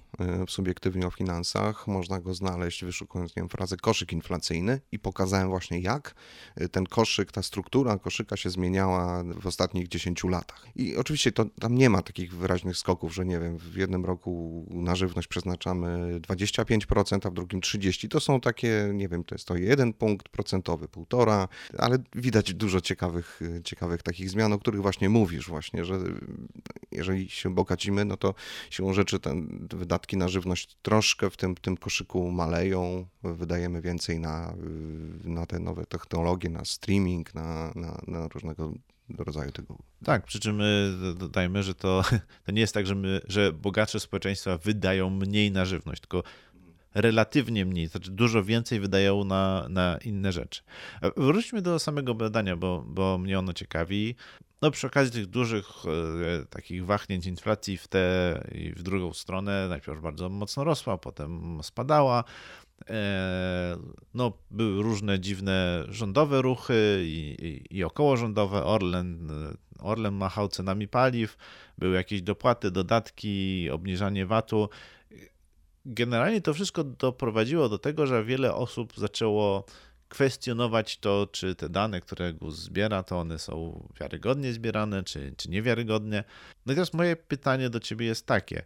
w 0.46 0.50
Subiektywnie 0.50 1.06
o 1.06 1.10
finansach. 1.10 1.86
Można 1.86 2.20
go 2.20 2.34
znaleźć 2.34 2.84
wyszukując 2.84 3.36
nie 3.36 3.40
wiem, 3.40 3.48
frazę 3.48 3.76
koszyk 3.76 4.12
inflacyjny 4.24 4.80
i 4.92 4.98
pokazałem 4.98 5.48
właśnie 5.48 5.80
jak 5.80 6.14
y, 6.60 6.68
ten 6.68 6.86
koszyk, 6.86 7.32
ta 7.32 7.42
struktura 7.42 7.98
koszyka 7.98 8.36
się 8.36 8.50
zmieniała 8.50 9.24
w 9.40 9.46
ostatnich 9.46 9.88
10 9.88 10.24
latach. 10.24 10.66
I 10.76 10.96
oczywiście 10.96 11.32
to, 11.32 11.44
tam 11.60 11.74
nie 11.74 11.90
ma 11.90 12.02
takich 12.02 12.34
wyraźnych 12.34 12.76
skoków, 12.76 13.14
że 13.14 13.24
nie 13.24 13.38
wiem, 13.38 13.58
w 13.58 13.76
jednym 13.76 14.04
roku 14.04 14.64
na 14.70 14.96
żywność 14.96 15.28
przeznaczamy 15.28 16.20
25%, 16.20 17.26
a 17.26 17.30
w 17.30 17.34
drugim 17.34 17.60
30%. 17.60 18.08
To 18.08 18.20
są 18.20 18.40
takie, 18.40 18.90
nie 18.94 19.08
wiem, 19.08 19.24
to 19.24 19.34
jest 19.34 19.48
to 19.48 19.56
jeden 19.56 19.92
punkt 19.92 20.28
procentowy, 20.28 20.88
półtora, 20.88 21.48
ale 21.78 21.98
widać 22.14 22.54
dużo 22.54 22.80
ciekawych, 22.80 23.42
y, 23.42 23.62
ciekawych 23.64 24.02
takich 24.02 24.30
zmian, 24.30 24.52
o 24.52 24.58
których 24.58 24.82
właśnie 24.82 25.08
mówisz 25.08 25.48
właśnie, 25.48 25.84
że 25.84 25.98
jeżeli 26.92 27.30
się 27.30 27.54
bogacimy, 27.54 28.04
no 28.04 28.16
to 28.16 28.34
siłą 28.70 28.92
rzeczy 28.92 29.20
te 29.20 29.46
wydatki 29.70 30.16
na 30.16 30.28
żywność 30.28 30.76
troszkę 30.82 31.30
w 31.30 31.36
tym, 31.36 31.54
tym 31.54 31.76
koszyku 31.76 32.30
maleją, 32.30 33.06
wydajemy 33.22 33.80
więcej 33.80 34.13
na, 34.20 34.54
y, 35.24 35.28
na 35.28 35.46
te 35.46 35.58
nowe 35.58 35.86
technologie, 35.86 36.50
na 36.50 36.64
streaming, 36.64 37.34
na, 37.34 37.72
na, 37.74 38.00
na 38.06 38.28
różnego 38.28 38.72
rodzaju 39.18 39.52
tego. 39.52 39.78
Tak, 40.04 40.24
przy 40.24 40.40
czym 40.40 40.60
y, 40.60 41.14
dodajmy, 41.18 41.62
że 41.62 41.74
to, 41.74 42.02
to 42.46 42.52
nie 42.52 42.60
jest 42.60 42.74
tak, 42.74 42.86
że, 42.86 42.94
my, 42.94 43.20
że 43.28 43.52
bogatsze 43.52 44.00
społeczeństwa 44.00 44.58
wydają 44.58 45.10
mniej 45.10 45.52
na 45.52 45.64
żywność, 45.64 46.00
tylko 46.00 46.22
relatywnie 46.94 47.66
mniej, 47.66 47.86
znaczy 47.86 48.10
dużo 48.10 48.44
więcej 48.44 48.80
wydają 48.80 49.24
na, 49.24 49.66
na 49.68 49.98
inne 50.04 50.32
rzeczy. 50.32 50.62
A 51.00 51.10
Wróćmy 51.16 51.62
do 51.62 51.78
samego 51.78 52.14
badania, 52.14 52.56
bo, 52.56 52.84
bo 52.86 53.18
mnie 53.18 53.38
ono 53.38 53.52
ciekawi. 53.52 54.14
No 54.62 54.70
przy 54.70 54.86
okazji 54.86 55.12
tych 55.12 55.26
dużych 55.26 55.66
e, 55.86 56.46
takich 56.46 56.86
wahnięć 56.86 57.26
inflacji 57.26 57.78
w 57.78 57.88
tę 57.88 58.40
i 58.52 58.70
w 58.70 58.82
drugą 58.82 59.12
stronę, 59.12 59.68
najpierw 59.68 60.00
bardzo 60.00 60.28
mocno 60.28 60.64
rosła, 60.64 60.98
potem 60.98 61.60
spadała. 61.62 62.24
E, 62.90 63.76
No, 64.14 64.32
były 64.50 64.82
różne 64.82 65.20
dziwne 65.20 65.84
rządowe 65.88 66.42
ruchy 66.42 67.02
i, 67.04 67.36
i, 67.70 67.78
i 67.78 67.84
okołorządowe. 67.84 68.64
Orlen, 68.64 69.30
e, 69.30 69.54
Orlen 69.78 70.14
machał 70.14 70.48
cenami 70.48 70.88
paliw, 70.88 71.36
były 71.78 71.96
jakieś 71.96 72.22
dopłaty, 72.22 72.70
dodatki, 72.70 73.70
obniżanie 73.70 74.26
VAT-u. 74.26 74.68
Generalnie 75.86 76.40
to 76.40 76.54
wszystko 76.54 76.84
doprowadziło 76.84 77.68
do 77.68 77.78
tego, 77.78 78.06
że 78.06 78.24
wiele 78.24 78.54
osób 78.54 78.92
zaczęło 78.96 79.64
kwestionować 80.08 80.98
to, 80.98 81.26
czy 81.32 81.54
te 81.54 81.68
dane, 81.68 82.00
które 82.00 82.34
GUS 82.34 82.56
zbiera, 82.56 83.02
to 83.02 83.20
one 83.20 83.38
są 83.38 83.88
wiarygodnie 84.00 84.52
zbierane, 84.52 85.02
czy, 85.02 85.34
czy 85.36 85.50
niewiarygodnie. 85.50 86.24
No 86.66 86.72
i 86.72 86.76
teraz 86.76 86.94
moje 86.94 87.16
pytanie 87.16 87.70
do 87.70 87.80
ciebie 87.80 88.06
jest 88.06 88.26
takie. 88.26 88.64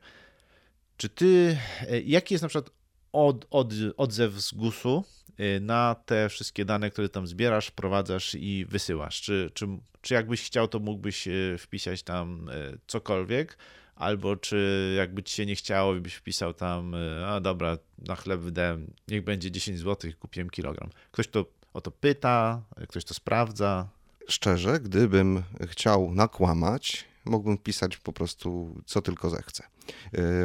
Czy 0.96 1.08
ty, 1.08 1.58
e, 1.88 2.00
jaki 2.00 2.34
jest 2.34 2.42
na 2.42 2.48
przykład 2.48 2.77
od, 3.12 3.46
od, 3.50 3.72
odzew 3.96 4.32
z 4.32 4.54
GUS-u 4.54 5.04
y, 5.40 5.60
na 5.60 5.96
te 6.06 6.28
wszystkie 6.28 6.64
dane, 6.64 6.90
które 6.90 7.08
tam 7.08 7.26
zbierasz, 7.26 7.70
prowadzasz 7.70 8.34
i 8.34 8.66
wysyłasz? 8.68 9.20
Czy, 9.20 9.50
czy, 9.54 9.66
czy 10.00 10.14
jakbyś 10.14 10.42
chciał, 10.42 10.68
to 10.68 10.78
mógłbyś 10.78 11.28
y, 11.28 11.56
wpisać 11.58 12.02
tam 12.02 12.48
y, 12.48 12.78
cokolwiek? 12.86 13.58
Albo 13.96 14.36
czy 14.36 14.94
jakby 14.96 15.22
ci 15.22 15.36
się 15.36 15.46
nie 15.46 15.56
chciało 15.56 15.94
byś 15.94 16.14
wpisał 16.14 16.54
tam, 16.54 16.94
a 17.26 17.40
dobra, 17.40 17.78
na 17.98 18.16
chleb 18.16 18.40
wydałem, 18.40 18.94
niech 19.08 19.24
będzie 19.24 19.50
10 19.50 19.78
zł 19.78 20.10
kupiłem 20.20 20.50
kilogram. 20.50 20.90
Ktoś 21.10 21.28
to 21.28 21.44
o 21.74 21.80
to 21.80 21.90
pyta, 21.90 22.62
ktoś 22.88 23.04
to 23.04 23.14
sprawdza. 23.14 23.88
Szczerze, 24.28 24.80
gdybym 24.80 25.42
chciał 25.66 26.14
nakłamać, 26.14 27.04
mógłbym 27.24 27.58
pisać 27.58 27.96
po 27.96 28.12
prostu 28.12 28.74
co 28.86 29.02
tylko 29.02 29.30
zechcę. 29.30 29.64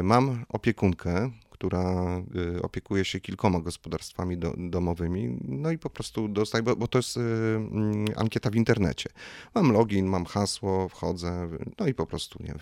Mam 0.02 0.44
opiekunkę, 0.48 1.30
która 1.54 2.16
y, 2.56 2.62
opiekuje 2.62 3.04
się 3.04 3.20
kilkoma 3.20 3.60
gospodarstwami 3.60 4.38
do, 4.38 4.54
domowymi, 4.56 5.38
no 5.44 5.70
i 5.70 5.78
po 5.78 5.90
prostu 5.90 6.28
dostaje, 6.28 6.62
bo, 6.62 6.76
bo 6.76 6.88
to 6.88 6.98
jest 6.98 7.16
y, 7.16 7.20
ankieta 8.16 8.50
w 8.50 8.54
internecie. 8.56 9.10
Mam 9.54 9.72
login, 9.72 10.06
mam 10.06 10.24
hasło, 10.24 10.88
wchodzę, 10.88 11.48
no 11.78 11.86
i 11.86 11.94
po 11.94 12.06
prostu 12.06 12.42
nie 12.42 12.54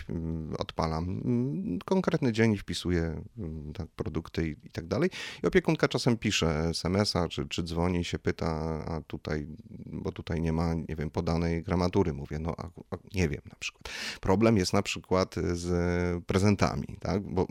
odpalam. 0.58 1.04
Mm, 1.04 1.78
konkretny 1.84 2.32
dzień 2.32 2.56
wpisuję 2.56 3.22
mm, 3.38 3.72
tak, 3.72 3.88
produkty 3.88 4.48
i, 4.48 4.50
i 4.66 4.70
tak 4.70 4.86
dalej. 4.86 5.10
I 5.42 5.46
opiekunka 5.46 5.88
czasem 5.88 6.16
pisze 6.16 6.68
SMS-a, 6.68 7.28
czy, 7.28 7.48
czy 7.48 7.62
dzwoni 7.62 8.00
i 8.00 8.04
się 8.04 8.18
pyta, 8.18 8.84
a 8.86 9.00
tutaj, 9.00 9.46
bo 9.86 10.12
tutaj 10.12 10.40
nie 10.40 10.52
ma, 10.52 10.74
nie 10.74 10.96
wiem, 10.96 11.10
podanej 11.10 11.62
gramatury. 11.62 12.12
Mówię, 12.12 12.38
no 12.38 12.54
a, 12.58 12.66
a 12.90 12.96
nie 13.14 13.28
wiem 13.28 13.42
na 13.50 13.56
przykład. 13.58 13.88
Problem 14.20 14.56
jest 14.56 14.72
na 14.72 14.82
przykład 14.82 15.34
z 15.52 16.24
prezentami, 16.24 16.96
tak? 17.00 17.22
bo, 17.22 17.46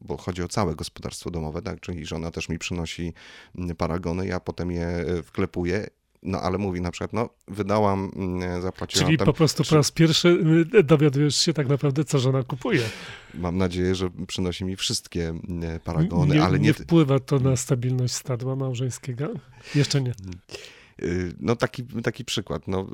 bo 0.00 0.16
chodzi 0.16 0.42
o 0.42 0.48
całe 0.48 0.73
gospodarstwo 0.74 1.30
domowe, 1.30 1.62
tak? 1.62 1.80
czyli 1.80 2.06
żona 2.06 2.30
też 2.30 2.48
mi 2.48 2.58
przynosi 2.58 3.12
mm, 3.58 3.76
paragony, 3.76 4.26
ja 4.26 4.40
potem 4.40 4.70
je 4.70 4.86
e, 4.86 5.22
wklepuję 5.22 5.86
no 6.24 6.40
ale 6.40 6.58
mówi 6.58 6.80
na 6.80 6.90
przykład, 6.90 7.12
no 7.12 7.28
wydałam, 7.48 8.10
mm, 8.16 8.62
zapłaciłam 8.62 9.06
Czyli 9.06 9.18
tam, 9.18 9.26
po 9.26 9.32
prostu 9.32 9.64
po 9.64 9.74
raz 9.74 9.90
pierwszy 9.90 10.28
y, 10.74 10.82
dowiadujesz 10.82 11.36
się 11.36 11.52
tak 11.52 11.68
naprawdę, 11.68 12.04
co 12.04 12.18
żona 12.18 12.42
kupuje. 12.42 12.82
Mam 13.34 13.58
nadzieję, 13.58 13.94
że 13.94 14.10
przynosi 14.26 14.64
mi 14.64 14.76
wszystkie 14.76 15.28
mm, 15.28 15.80
paragony, 15.80 16.34
nie, 16.34 16.42
ale 16.42 16.58
nie... 16.58 16.66
Nie 16.66 16.74
wpływa 16.74 17.20
to 17.20 17.38
na 17.38 17.56
stabilność 17.56 18.14
stadła 18.14 18.56
małżeńskiego? 18.56 19.30
Jeszcze 19.74 20.00
nie. 20.00 20.12
Y, 21.02 21.34
no 21.40 21.56
taki, 21.56 21.84
taki 21.84 22.24
przykład. 22.24 22.68
No, 22.68 22.86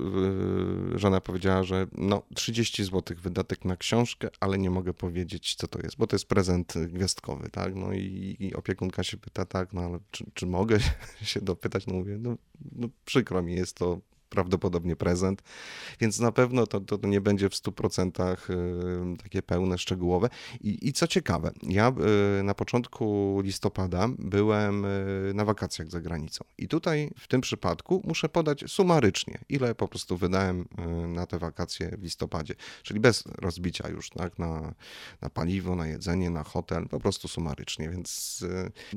y, 0.95 0.99
żona 0.99 1.21
powiedziała, 1.21 1.63
że 1.63 1.87
no 1.93 2.23
30 2.35 2.85
zł 2.85 3.17
wydatek 3.23 3.65
na 3.65 3.77
książkę, 3.77 4.29
ale 4.41 4.59
nie 4.59 4.71
mogę 4.71 4.95
powiedzieć, 4.95 5.55
co 5.55 5.69
to 5.69 5.79
jest, 5.83 5.97
bo 5.97 6.07
to 6.07 6.17
jest 6.17 6.29
prezent 6.29 6.75
gwiazdkowy, 6.89 7.51
tak? 7.51 7.75
No 7.75 7.93
i, 7.93 8.37
i 8.41 8.55
opiekunka 8.55 9.03
się 9.03 9.17
pyta, 9.17 9.45
tak, 9.47 9.73
no 9.73 9.81
ale 9.81 9.99
czy, 10.11 10.25
czy 10.35 10.47
mogę 10.47 10.79
się 11.23 11.41
dopytać? 11.41 11.87
No 11.87 11.95
mówię, 11.95 12.19
no, 12.19 12.37
no 12.73 12.89
przykro 13.05 13.43
mi 13.43 13.55
jest 13.55 13.77
to 13.77 14.01
prawdopodobnie 14.31 14.97
prezent, 14.97 15.43
więc 16.01 16.19
na 16.19 16.33
pewno 16.33 16.67
to, 16.67 16.81
to 16.81 16.99
nie 17.07 17.21
będzie 17.21 17.49
w 17.49 17.53
100% 17.53 18.37
y, 19.15 19.17
takie 19.23 19.43
pełne, 19.43 19.79
szczegółowe. 19.79 20.29
I, 20.61 20.89
I, 20.89 20.93
co 20.93 21.07
ciekawe, 21.07 21.53
ja 21.63 21.93
y, 22.41 22.43
na 22.43 22.55
początku 22.55 23.41
listopada 23.45 24.09
byłem 24.19 24.85
y, 24.85 25.33
na 25.35 25.45
wakacjach 25.45 25.91
za 25.91 26.01
granicą 26.01 26.45
i 26.59 26.69
tutaj 26.69 27.11
w 27.19 27.29
tym 27.29 27.41
przypadku 27.41 28.03
muszę 28.05 28.29
podać 28.29 28.65
sumarycznie, 28.67 29.39
ile 29.49 29.75
po 29.75 29.89
prostu 29.89 30.17
wydałem 30.17 30.69
na 31.09 31.27
te 31.27 31.39
wakacje 31.39 31.97
w 31.99 32.03
listopadzie, 32.03 32.55
czyli 32.83 33.01
bez 33.01 33.25
rozbicia 33.39 33.89
już 33.89 34.11
tak, 34.11 34.39
na, 34.39 34.75
na 35.21 35.31
paliwo, 35.31 35.77
na 35.77 35.87
jedzenie, 35.87 36.31
na 36.31 36.45
hotel, 36.45 36.89
po 36.89 37.01
prostu 37.01 37.29
sumarycznie, 37.29 37.89
więc 37.89 38.45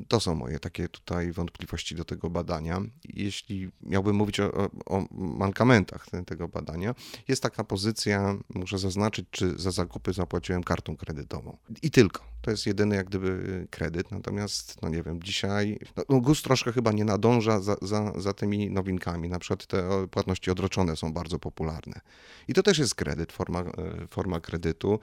to 0.07 0.19
są 0.19 0.35
moje 0.35 0.59
takie 0.59 0.89
tutaj 0.89 1.31
wątpliwości 1.31 1.95
do 1.95 2.05
tego 2.05 2.29
badania. 2.29 2.81
Jeśli 3.03 3.69
miałbym 3.81 4.15
mówić 4.15 4.39
o, 4.39 4.69
o 4.85 5.05
mankamentach 5.23 6.05
tego 6.25 6.47
badania, 6.47 6.95
jest 7.27 7.43
taka 7.43 7.63
pozycja, 7.63 8.35
muszę 8.49 8.77
zaznaczyć, 8.77 9.25
czy 9.31 9.59
za 9.59 9.71
zakupy 9.71 10.13
zapłaciłem 10.13 10.63
kartą 10.63 10.97
kredytową. 10.97 11.57
I 11.81 11.91
tylko. 11.91 12.33
To 12.41 12.51
jest 12.51 12.65
jedyny 12.65 12.95
jak 12.95 13.07
gdyby 13.07 13.67
kredyt, 13.71 14.11
natomiast, 14.11 14.81
no 14.81 14.89
nie 14.89 15.03
wiem, 15.03 15.23
dzisiaj 15.23 15.79
no, 15.97 16.03
no 16.09 16.21
GUS 16.21 16.41
troszkę 16.41 16.71
chyba 16.71 16.91
nie 16.91 17.05
nadąża 17.05 17.59
za, 17.59 17.75
za, 17.81 18.13
za 18.15 18.33
tymi 18.33 18.69
nowinkami. 18.69 19.29
Na 19.29 19.39
przykład 19.39 19.65
te 19.65 20.07
płatności 20.07 20.51
odroczone 20.51 20.95
są 20.95 21.13
bardzo 21.13 21.39
popularne. 21.39 22.01
I 22.47 22.53
to 22.53 22.63
też 22.63 22.77
jest 22.77 22.95
kredyt, 22.95 23.31
forma, 23.31 23.59
e, 23.59 24.07
forma 24.07 24.39
kredytu. 24.39 24.99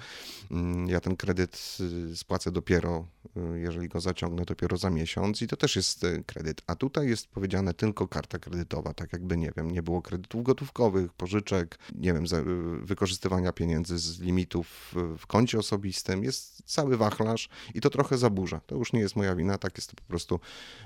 Mm, 0.50 0.88
ja 0.88 1.00
ten 1.00 1.16
kredyt 1.16 1.78
y, 2.12 2.16
spłacę 2.16 2.52
dopiero, 2.52 3.06
y, 3.54 3.60
jeżeli 3.60 3.88
go 3.88 4.00
zaciągnę, 4.00 4.44
dopiero 4.44 4.76
za 4.76 4.90
miesiąc 4.90 5.42
i 5.42 5.46
to 5.46 5.56
też 5.56 5.76
jest 5.76 6.04
y, 6.04 6.24
kredyt. 6.26 6.62
A 6.66 6.74
tutaj 6.74 7.08
jest 7.08 7.28
powiedziane 7.28 7.74
tylko 7.74 8.08
karta 8.08 8.38
kredytowa, 8.38 8.94
tak 8.94 9.12
jakby, 9.12 9.36
nie 9.36 9.52
wiem, 9.56 9.70
nie 9.70 9.82
było 9.82 10.02
kredytów 10.10 10.42
gotówkowych, 10.42 11.12
pożyczek, 11.12 11.78
nie 11.94 12.12
wiem, 12.12 12.24
wykorzystywania 12.82 13.52
pieniędzy 13.52 13.98
z 13.98 14.20
limitów 14.20 14.94
w 15.18 15.26
koncie 15.26 15.58
osobistym. 15.58 16.24
Jest 16.24 16.62
cały 16.64 16.96
wachlarz 16.96 17.48
i 17.74 17.80
to 17.80 17.90
trochę 17.90 18.18
zaburza. 18.18 18.60
To 18.66 18.76
już 18.76 18.92
nie 18.92 19.00
jest 19.00 19.16
moja 19.16 19.36
wina, 19.36 19.58
tak 19.58 19.76
jest 19.78 19.90
to 19.90 19.96
po 19.96 20.02
prostu 20.02 20.40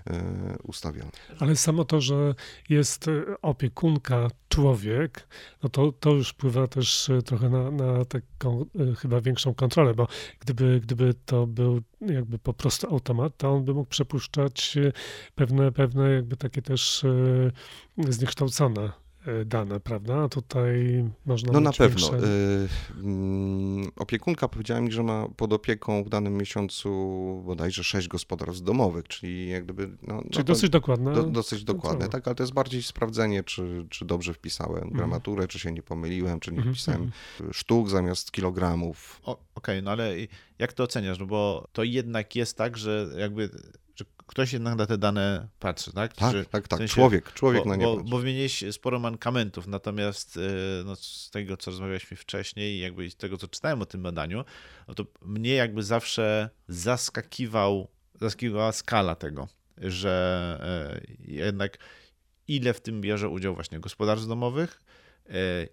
e, 0.06 0.56
ustawione. 0.62 1.10
Ale 1.38 1.56
samo 1.56 1.84
to, 1.84 2.00
że 2.00 2.34
jest 2.68 3.06
opiekunka 3.42 4.28
człowiek, 4.48 5.28
no 5.62 5.68
to, 5.68 5.92
to 5.92 6.10
już 6.10 6.28
wpływa 6.30 6.66
też 6.66 7.10
trochę 7.24 7.48
na, 7.48 7.70
na 7.70 8.04
taką 8.04 8.66
chyba 8.98 9.20
większą 9.20 9.54
kontrolę, 9.54 9.94
bo 9.94 10.08
gdyby, 10.40 10.80
gdyby 10.80 11.14
to 11.26 11.46
był 11.46 11.80
jakby 12.00 12.38
po 12.38 12.54
prostu 12.54 12.90
automat, 12.90 13.36
to 13.36 13.52
on 13.52 13.64
by 13.64 13.74
mógł 13.74 13.90
przepuszczać 13.90 14.78
pewne, 15.34 15.72
pewne 15.72 16.10
jakby 16.10 16.36
takie 16.36 16.62
też 16.62 17.04
zniekształcone 18.08 19.04
dane, 19.46 19.80
prawda? 19.80 20.24
A 20.24 20.28
tutaj 20.28 21.04
można. 21.26 21.52
No 21.52 21.60
na 21.60 21.72
pewno. 21.72 22.10
Większe... 22.10 22.26
Y, 22.26 22.68
opiekunka 23.96 24.48
powiedziała 24.48 24.80
mi, 24.80 24.92
że 24.92 25.02
ma 25.02 25.28
pod 25.36 25.52
opieką 25.52 26.04
w 26.04 26.08
danym 26.08 26.36
miesiącu 26.36 26.90
bodajże 27.46 27.84
sześć 27.84 28.08
gospodarstw 28.08 28.62
domowych, 28.62 29.08
czyli 29.08 29.48
jak 29.48 29.64
gdyby. 29.64 29.96
No, 30.02 30.22
czyli 30.22 30.38
no 30.38 30.44
dosyć 30.44 30.70
dokładne. 30.70 31.14
Do, 31.14 31.22
dosyć 31.22 31.64
dokładne, 31.64 32.08
tak, 32.08 32.28
ale 32.28 32.34
to 32.34 32.42
jest 32.42 32.54
bardziej 32.54 32.82
sprawdzenie, 32.82 33.44
czy, 33.44 33.86
czy 33.90 34.04
dobrze 34.04 34.34
wpisałem 34.34 34.82
mhm. 34.82 34.96
gramaturę, 34.96 35.48
czy 35.48 35.58
się 35.58 35.72
nie 35.72 35.82
pomyliłem, 35.82 36.40
czy 36.40 36.50
nie 36.50 36.58
mhm, 36.58 36.74
wpisałem 36.74 37.02
mhm. 37.02 37.52
sztuk 37.52 37.88
zamiast 37.88 38.32
kilogramów. 38.32 39.20
Okej, 39.22 39.44
okay, 39.54 39.82
no 39.82 39.90
ale 39.90 40.14
jak 40.58 40.72
to 40.72 40.82
oceniasz? 40.84 41.18
No 41.18 41.26
bo 41.26 41.68
to 41.72 41.82
jednak 41.82 42.36
jest 42.36 42.56
tak, 42.56 42.76
że 42.76 43.08
jakby 43.18 43.50
ktoś 44.26 44.52
jednak 44.52 44.74
na 44.78 44.86
te 44.86 44.98
dane 44.98 45.48
patrzy, 45.60 45.92
tak? 45.92 46.14
Tak, 46.14 46.32
Czy, 46.32 46.44
tak, 46.44 46.68
tak. 46.68 46.78
W 46.78 46.80
sensie, 46.80 46.94
człowiek, 46.94 47.32
człowiek 47.32 47.64
bo, 47.64 47.70
na 47.70 47.76
nie 47.76 47.84
bo, 47.84 47.96
patrzy. 47.96 48.10
Bo 48.10 48.18
wymieniłeś 48.18 48.64
sporo 48.70 48.98
mankamentów, 48.98 49.66
natomiast 49.66 50.36
e, 50.36 50.40
no, 50.84 50.96
z 50.96 51.30
tego, 51.30 51.56
co 51.56 51.70
rozmawialiśmy 51.70 52.16
wcześniej 52.16 52.76
i 52.76 52.78
jakby 52.78 53.10
z 53.10 53.16
tego, 53.16 53.36
co 53.36 53.48
czytałem 53.48 53.82
o 53.82 53.86
tym 53.86 54.02
badaniu, 54.02 54.44
no 54.88 54.94
to 54.94 55.04
mnie 55.22 55.54
jakby 55.54 55.82
zawsze 55.82 56.50
zaskakiwał, 56.68 57.88
zaskakiwała 58.20 58.72
skala 58.72 59.14
tego, 59.14 59.48
że 59.78 60.58
e, 61.00 61.32
jednak 61.32 61.78
ile 62.48 62.74
w 62.74 62.80
tym 62.80 63.00
bierze 63.00 63.28
udział 63.28 63.54
właśnie 63.54 63.80
gospodarstw 63.80 64.28
domowych, 64.28 64.82
e, 65.28 65.32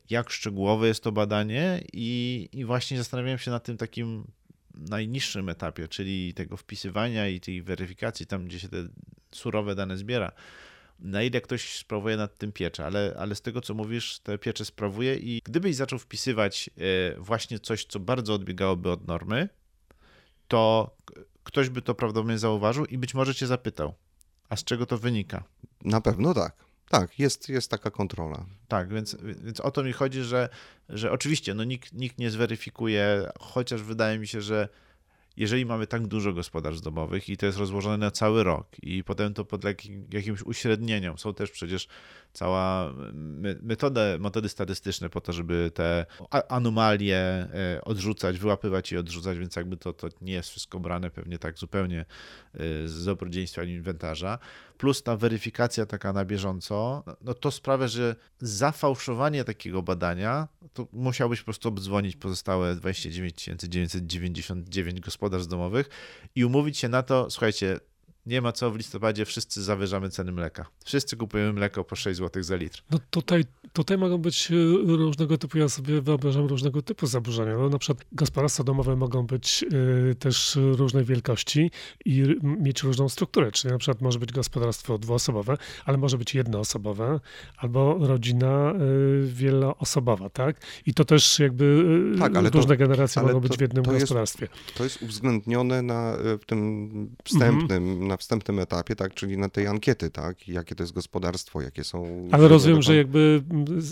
jak 0.10 0.29
szczegółowe 0.29 0.88
jest 0.88 1.03
to 1.03 1.12
badanie 1.12 1.84
i, 1.93 2.50
i 2.53 2.65
właśnie 2.65 2.98
zastanawiałem 2.98 3.39
się 3.39 3.51
nad 3.51 3.63
tym 3.63 3.77
takim 3.77 4.27
najniższym 4.73 5.49
etapie, 5.49 5.87
czyli 5.87 6.33
tego 6.33 6.57
wpisywania 6.57 7.27
i 7.27 7.39
tej 7.39 7.61
weryfikacji, 7.61 8.25
tam 8.25 8.45
gdzie 8.45 8.59
się 8.59 8.69
te 8.69 8.87
surowe 9.31 9.75
dane 9.75 9.97
zbiera, 9.97 10.31
na 10.99 11.23
ile 11.23 11.41
ktoś 11.41 11.77
sprawuje 11.77 12.17
nad 12.17 12.37
tym 12.37 12.51
pieczę, 12.51 12.85
ale, 12.85 13.15
ale 13.19 13.35
z 13.35 13.41
tego 13.41 13.61
co 13.61 13.73
mówisz, 13.73 14.19
te 14.19 14.37
piecze 14.37 14.65
sprawuje 14.65 15.15
i 15.15 15.41
gdybyś 15.45 15.75
zaczął 15.75 15.99
wpisywać 15.99 16.69
e, 16.77 17.15
właśnie 17.19 17.59
coś, 17.59 17.85
co 17.85 17.99
bardzo 17.99 18.33
odbiegałoby 18.33 18.91
od 18.91 19.07
normy, 19.07 19.49
to 20.47 20.95
ktoś 21.43 21.69
by 21.69 21.81
to 21.81 21.95
prawdopodobnie 21.95 22.37
zauważył 22.37 22.85
i 22.85 22.97
być 22.97 23.13
może 23.13 23.35
cię 23.35 23.47
zapytał, 23.47 23.93
a 24.49 24.55
z 24.55 24.63
czego 24.63 24.85
to 24.85 24.97
wynika? 24.97 25.43
Na 25.85 26.01
pewno 26.01 26.33
tak. 26.33 26.70
Tak, 26.91 27.19
jest, 27.19 27.50
jest 27.50 27.71
taka 27.71 27.91
kontrola. 27.91 28.45
Tak, 28.67 28.93
więc, 28.93 29.17
więc 29.43 29.60
o 29.60 29.71
to 29.71 29.83
mi 29.83 29.93
chodzi, 29.93 30.21
że, 30.21 30.50
że 30.89 31.12
oczywiście 31.12 31.53
no 31.53 31.63
nikt, 31.63 31.93
nikt 31.93 32.17
nie 32.17 32.31
zweryfikuje, 32.31 33.29
chociaż 33.39 33.81
wydaje 33.81 34.19
mi 34.19 34.27
się, 34.27 34.41
że 34.41 34.69
jeżeli 35.38 35.65
mamy 35.65 35.88
tak 35.88 36.07
dużo 36.07 36.33
gospodarstw 36.33 36.83
domowych 36.83 37.29
i 37.29 37.38
to 37.38 37.45
jest 37.45 37.57
rozłożone 37.57 37.98
na 37.98 38.12
cały 38.12 38.43
rok 38.43 38.67
i 38.83 39.03
potem 39.03 39.33
to 39.33 39.45
podlega 39.45 39.83
jakimś 40.13 40.41
uśrednieniom, 40.41 41.17
są 41.17 41.33
też 41.33 41.51
przecież 41.51 41.88
cała 42.33 42.93
metoda, 43.62 44.01
metody 44.19 44.50
statystyczne 44.50 45.10
po 45.10 45.21
to, 45.21 45.33
żeby 45.33 45.71
te 45.74 46.05
anomalie 46.50 47.17
e, 47.17 47.81
odrzucać, 47.83 48.39
wyłapywać 48.39 48.91
i 48.91 48.98
odrzucać, 48.98 49.38
więc 49.38 49.55
jakby 49.55 49.77
to, 49.77 49.93
to 49.93 50.07
nie 50.21 50.33
jest 50.33 50.50
wszystko 50.50 50.79
brane 50.79 51.12
pewnie 51.12 51.39
tak 51.39 51.57
zupełnie 51.57 52.00
e, 52.00 52.07
z 52.88 53.05
dobrodziejstwa 53.05 53.63
inwentarza. 53.63 54.39
Plus 54.81 55.03
ta 55.03 55.17
weryfikacja 55.17 55.85
taka 55.85 56.13
na 56.13 56.25
bieżąco, 56.25 57.03
no 57.21 57.33
to 57.33 57.51
sprawia, 57.51 57.88
że 57.88 58.15
zafałszowanie 58.39 59.43
takiego 59.43 59.81
badania, 59.81 60.47
to 60.73 60.88
musiałbyś 60.93 61.39
po 61.39 61.45
prostu 61.45 61.69
obdzwonić 61.69 62.15
pozostałe 62.15 62.75
29 62.75 63.45
999 63.63 65.00
gospodarstw 65.00 65.50
domowych 65.50 65.89
i 66.35 66.45
umówić 66.45 66.77
się 66.77 66.89
na 66.89 67.03
to, 67.03 67.29
słuchajcie, 67.29 67.79
nie 68.25 68.41
ma 68.41 68.51
co 68.51 68.71
w 68.71 68.75
listopadzie, 68.77 69.25
wszyscy 69.25 69.63
zawyżamy 69.63 70.09
ceny 70.09 70.31
mleka. 70.31 70.65
Wszyscy 70.85 71.17
kupujemy 71.17 71.53
mleko 71.53 71.83
po 71.83 71.95
6 71.95 72.17
zł 72.19 72.43
za 72.43 72.55
litr. 72.55 72.83
No 72.91 72.99
tutaj, 73.09 73.43
tutaj 73.73 73.97
mogą 73.97 74.17
być 74.17 74.51
e, 74.51 74.55
różnego 74.97 75.37
typu, 75.37 75.57
ja 75.57 75.69
sobie 75.69 76.01
wyobrażam 76.01 76.45
różnego 76.45 76.81
typu 76.81 77.07
zaburzenia. 77.07 77.57
No, 77.57 77.69
na 77.69 77.77
przykład 77.77 78.05
gospodarstwa 78.11 78.63
domowe 78.63 78.95
mogą 78.95 79.25
być 79.27 79.65
y, 80.11 80.15
też 80.15 80.57
różnej 80.61 81.05
wielkości 81.05 81.71
i 82.05 82.21
r- 82.21 82.35
mieć 82.43 82.83
różną 82.83 83.09
strukturę. 83.09 83.51
Czyli 83.51 83.71
na 83.71 83.77
przykład 83.77 84.01
może 84.01 84.19
być 84.19 84.31
gospodarstwo 84.31 84.97
dwuosobowe, 84.97 85.57
ale 85.85 85.97
może 85.97 86.17
być 86.17 86.35
jednoosobowe, 86.35 87.19
albo 87.57 87.97
rodzina 88.07 88.73
y, 88.73 89.27
wieloosobowa, 89.27 90.29
tak? 90.29 90.61
I 90.85 90.93
to 90.93 91.05
też 91.05 91.39
jakby 91.39 91.65
y, 92.15 92.19
Tak, 92.19 92.35
ale 92.35 92.51
to- 92.51 92.57
różne 92.57 92.77
generacje 92.77 93.19
ale 93.21 93.27
mogą 93.33 93.41
to- 93.41 93.49
być 93.49 93.57
w 93.57 93.61
jednym 93.61 93.83
to 93.83 93.91
jest- 93.93 94.03
gospodarstwie. 94.03 94.47
To 94.77 94.83
jest 94.83 95.01
uwzględnione 95.01 95.81
na 95.81 96.13
e, 96.17 96.37
w 96.37 96.45
tym 96.45 96.91
wstępnym, 97.23 98.07
na 98.11 98.17
wstępnym 98.17 98.59
etapie, 98.59 98.95
tak, 98.95 99.13
czyli 99.13 99.37
na 99.37 99.49
tej 99.49 99.67
ankiety, 99.67 100.09
tak, 100.09 100.47
jakie 100.47 100.75
to 100.75 100.83
jest 100.83 100.93
gospodarstwo, 100.93 101.61
jakie 101.61 101.83
są... 101.83 102.27
Ale 102.31 102.47
rozumiem, 102.47 102.81
że 102.81 102.93
dochodu. 102.93 102.97
jakby 102.97 103.43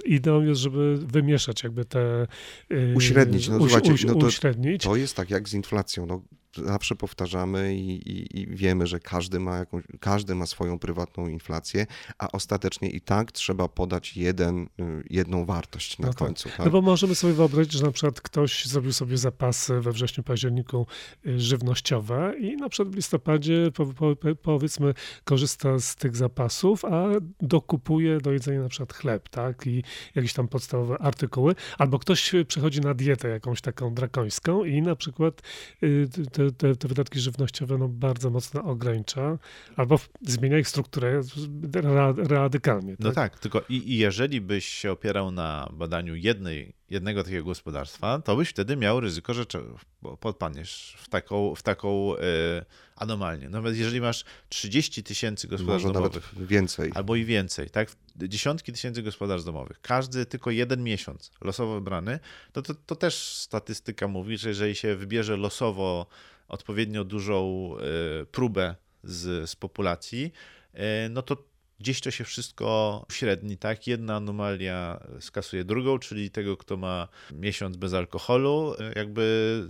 ideą 0.06 0.42
jest, 0.42 0.62
żeby 0.62 0.98
wymieszać 0.98 1.64
jakby 1.64 1.86
te... 1.86 2.28
y, 2.72 2.94
Uśrednić, 2.98 3.50
no 3.50 3.58
uś- 3.58 3.92
uś- 3.92 4.06
no 4.06 4.16
to- 4.16 4.28
uśrednić. 4.28 4.84
To 4.84 4.96
jest 4.96 5.16
tak 5.16 5.30
jak 5.30 5.50
z 5.50 5.54
inflacją. 5.54 6.06
No, 6.06 6.22
zawsze 6.56 6.96
powtarzamy 6.96 7.76
i, 7.76 8.12
i, 8.12 8.40
i 8.42 8.48
wiemy, 8.48 8.88
że 8.88 9.00
każdy 9.00 9.40
ma, 9.40 9.58
jakąś, 9.58 9.84
każdy 10.00 10.36
ma 10.36 10.46
swoją 10.46 10.80
prywatną 10.80 11.28
inflację, 11.28 11.86
a 12.18 12.32
ostatecznie 12.32 12.90
i 12.90 13.02
tak 13.02 13.32
trzeba 13.32 13.68
podać 13.68 14.18
jeden, 14.18 14.64
y, 14.64 14.68
jedną 15.10 15.46
wartość 15.46 16.00
na 16.00 16.08
No 16.08 16.14
tak. 16.14 16.28
końcu. 16.28 16.50
Tak? 16.50 16.66
No 16.66 16.72
bo 16.72 16.82
możemy 16.82 17.16
sobie 17.16 17.34
wyobrazić, 17.34 17.74
że 17.74 17.86
na 17.86 17.92
przykład 17.92 18.22
ktoś 18.22 18.66
zrobił 18.66 18.94
sobie 18.94 19.18
zapasy 19.18 19.80
we 19.82 19.92
wrześniu, 19.92 20.24
październiku 20.24 20.88
y, 21.28 21.40
żywnościowe 21.40 22.34
i 22.40 22.56
na 22.58 22.70
przykład 22.70 22.94
w 22.94 22.96
listopadzie 22.96 23.72
po, 23.74 23.86
po, 23.86 24.16
powiedzmy 24.42 24.94
korzysta 25.24 25.80
z 25.80 25.96
tych 25.96 26.16
zapasów, 26.16 26.86
a 26.86 27.06
dokupuje 27.42 28.18
do 28.18 28.32
jedzenia 28.32 28.62
na 28.62 28.70
przykład 28.70 28.94
chleb, 28.94 29.30
tak, 29.30 29.68
i 29.68 29.84
jakieś 30.16 30.34
tam 30.34 30.48
podstawowe 30.48 30.98
artykuły, 30.98 31.56
albo 31.78 32.00
ktoś 32.00 32.32
przechodzi 32.48 32.82
na 32.82 32.94
dietę 32.94 33.30
jakąś 33.30 33.62
taką 33.62 33.94
drakońską 33.94 34.64
i 34.64 34.82
na 34.82 34.96
przykład 34.96 35.42
y, 35.84 36.08
te, 36.40 36.52
te, 36.52 36.76
te 36.76 36.88
wydatki 36.88 37.20
żywnościowe 37.20 37.78
no, 37.78 37.88
bardzo 37.88 38.30
mocno 38.30 38.64
ogranicza, 38.64 39.38
albo 39.76 40.00
zmienia 40.22 40.58
ich 40.58 40.68
strukturę 40.68 41.22
ra, 41.74 42.14
radykalnie. 42.18 42.96
No 43.00 43.12
tak, 43.12 43.40
tylko 43.40 43.62
i, 43.70 43.94
i 43.94 43.98
jeżeli 43.98 44.42
byś 44.42 44.66
się 44.66 44.92
opierał 44.92 45.32
na 45.32 45.70
badaniu 45.74 46.16
jednej, 46.16 46.74
jednego 46.90 47.24
takiego 47.24 47.44
gospodarstwa, 47.44 48.22
to 48.22 48.36
byś 48.36 48.50
wtedy 48.50 48.76
miał 48.76 49.00
ryzyko, 49.00 49.34
że 49.34 49.46
podpadniesz 50.20 50.96
w 51.00 51.10
taką, 51.10 51.56
w 51.56 51.64
taką 51.64 52.18
e, 52.18 52.22
anomalię. 52.96 53.50
Nawet 53.50 53.78
jeżeli 53.78 54.02
masz 54.02 54.24
30 54.50 55.04
tysięcy 55.04 55.48
gospodarstw 55.48 55.86
Może 55.86 55.94
domowych, 55.94 56.34
więcej. 56.38 56.92
albo 56.96 57.16
i 57.16 57.26
więcej, 57.26 57.70
tak? 57.70 57.92
Dziesiątki 58.16 58.72
tysięcy 58.72 59.04
gospodarstw 59.04 59.46
domowych, 59.46 59.82
każdy 59.82 60.26
tylko 60.26 60.52
jeden 60.52 60.84
miesiąc 60.84 61.32
losowo 61.42 61.74
wybrany, 61.74 62.20
to, 62.52 62.62
to, 62.62 62.74
to 62.86 62.96
też 62.96 63.16
statystyka 63.36 64.08
mówi, 64.08 64.38
że 64.38 64.50
jeżeli 64.50 64.76
się 64.76 64.96
wybierze 64.96 65.38
losowo 65.38 66.08
odpowiednio 66.48 67.04
dużą 67.04 67.72
e, 68.22 68.26
próbę 68.26 68.76
z, 69.04 69.50
z 69.50 69.56
populacji, 69.56 70.32
e, 70.74 71.10
no 71.10 71.22
to 71.22 71.49
gdzieś 71.80 72.02
to 72.02 72.12
się 72.12 72.24
wszystko 72.24 73.06
średni, 73.12 73.58
tak? 73.58 73.88
Jedna 73.88 74.16
anomalia 74.16 75.00
skasuje 75.20 75.64
drugą, 75.64 76.00
czyli 76.00 76.32
tego, 76.32 76.58
kto 76.58 76.78
ma 76.78 77.08
miesiąc 77.32 77.78
bez 77.78 77.94
alkoholu, 77.94 78.74
jakby 78.96 79.64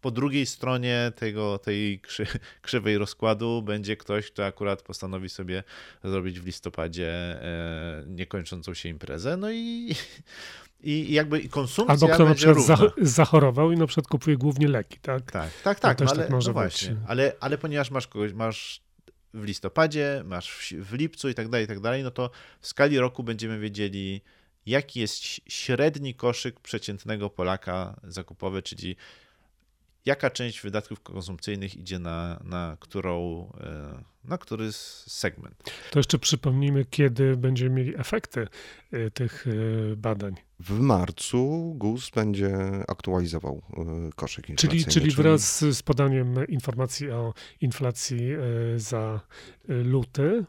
po 0.00 0.10
drugiej 0.10 0.46
stronie 0.46 1.12
tego, 1.16 1.58
tej 1.58 2.00
krzy, 2.00 2.26
krzywej 2.62 2.98
rozkładu 2.98 3.62
będzie 3.62 3.96
ktoś, 3.96 4.30
kto 4.30 4.44
akurat 4.46 4.82
postanowi 4.82 5.28
sobie 5.28 5.62
zrobić 6.04 6.40
w 6.40 6.46
listopadzie 6.46 7.12
e, 7.12 8.04
niekończącą 8.06 8.74
się 8.74 8.88
imprezę. 8.88 9.36
No 9.36 9.50
i, 9.50 9.94
i 10.82 11.12
jakby 11.12 11.40
i 11.40 11.48
konsumpcja 11.48 11.92
Albo 11.92 12.08
kto 12.08 12.24
na 12.24 12.34
przykład 12.34 12.66
za, 12.66 12.76
zachorował 13.02 13.72
i 13.72 13.76
na 13.76 13.86
przykład 13.86 14.08
kupuje 14.08 14.36
głównie 14.36 14.68
leki, 14.68 14.98
tak? 15.02 15.32
Tak, 15.32 15.50
tak, 15.64 15.80
tak. 15.80 15.98
też 15.98 16.06
no 16.06 16.12
ale, 16.12 16.22
tak 16.22 16.30
może 16.30 16.52
no 16.52 16.60
być. 16.60 16.62
właśnie. 16.62 16.96
Ale, 17.06 17.32
ale 17.40 17.58
ponieważ 17.58 17.90
masz 17.90 18.06
kogoś, 18.06 18.32
masz 18.32 18.85
w 19.36 19.44
listopadzie, 19.44 20.22
masz 20.24 20.74
w, 20.78 20.92
lipcu 20.92 21.28
i 21.28 21.34
tak 21.34 21.48
dalej, 21.48 21.64
i 21.64 21.68
tak 21.68 21.80
dalej, 21.80 22.02
no 22.02 22.10
to 22.10 22.30
w 22.60 22.66
skali 22.66 22.98
roku 22.98 23.22
będziemy 23.22 23.58
wiedzieli, 23.58 24.20
jaki 24.66 25.00
jest 25.00 25.22
średni 25.48 26.14
koszyk 26.14 26.60
przeciętnego 26.60 27.30
Polaka 27.30 28.00
zakupowy, 28.04 28.62
czyli 28.62 28.96
jaka 30.06 30.30
część 30.30 30.60
wydatków 30.60 31.00
konsumpcyjnych 31.00 31.76
idzie 31.76 31.98
na, 31.98 32.40
na 32.44 32.76
którą, 32.80 33.44
e, 33.60 34.02
na 34.24 34.38
który 34.38 34.72
segment. 34.72 35.62
To 35.90 35.98
jeszcze 35.98 36.18
przypomnijmy, 36.18 36.84
kiedy 36.84 37.36
będziemy 37.36 37.70
mieli 37.70 37.96
efekty 37.96 38.48
y, 38.94 39.10
tych 39.10 39.46
y, 39.46 39.94
badań. 39.96 40.45
W 40.60 40.80
marcu 40.80 41.74
GUS 41.76 42.10
będzie 42.10 42.56
aktualizował 42.88 43.62
y, 44.08 44.12
koszyk 44.16 44.48
inflacyjny. 44.48 44.84
Czyli, 44.84 44.94
czyli 44.94 45.10
wraz 45.10 45.58
z 45.58 45.82
podaniem 45.82 46.46
informacji 46.48 47.10
o 47.10 47.34
inflacji 47.60 48.32
y, 48.74 48.80
za 48.80 49.20
y, 49.70 49.74
luty, 49.74 50.44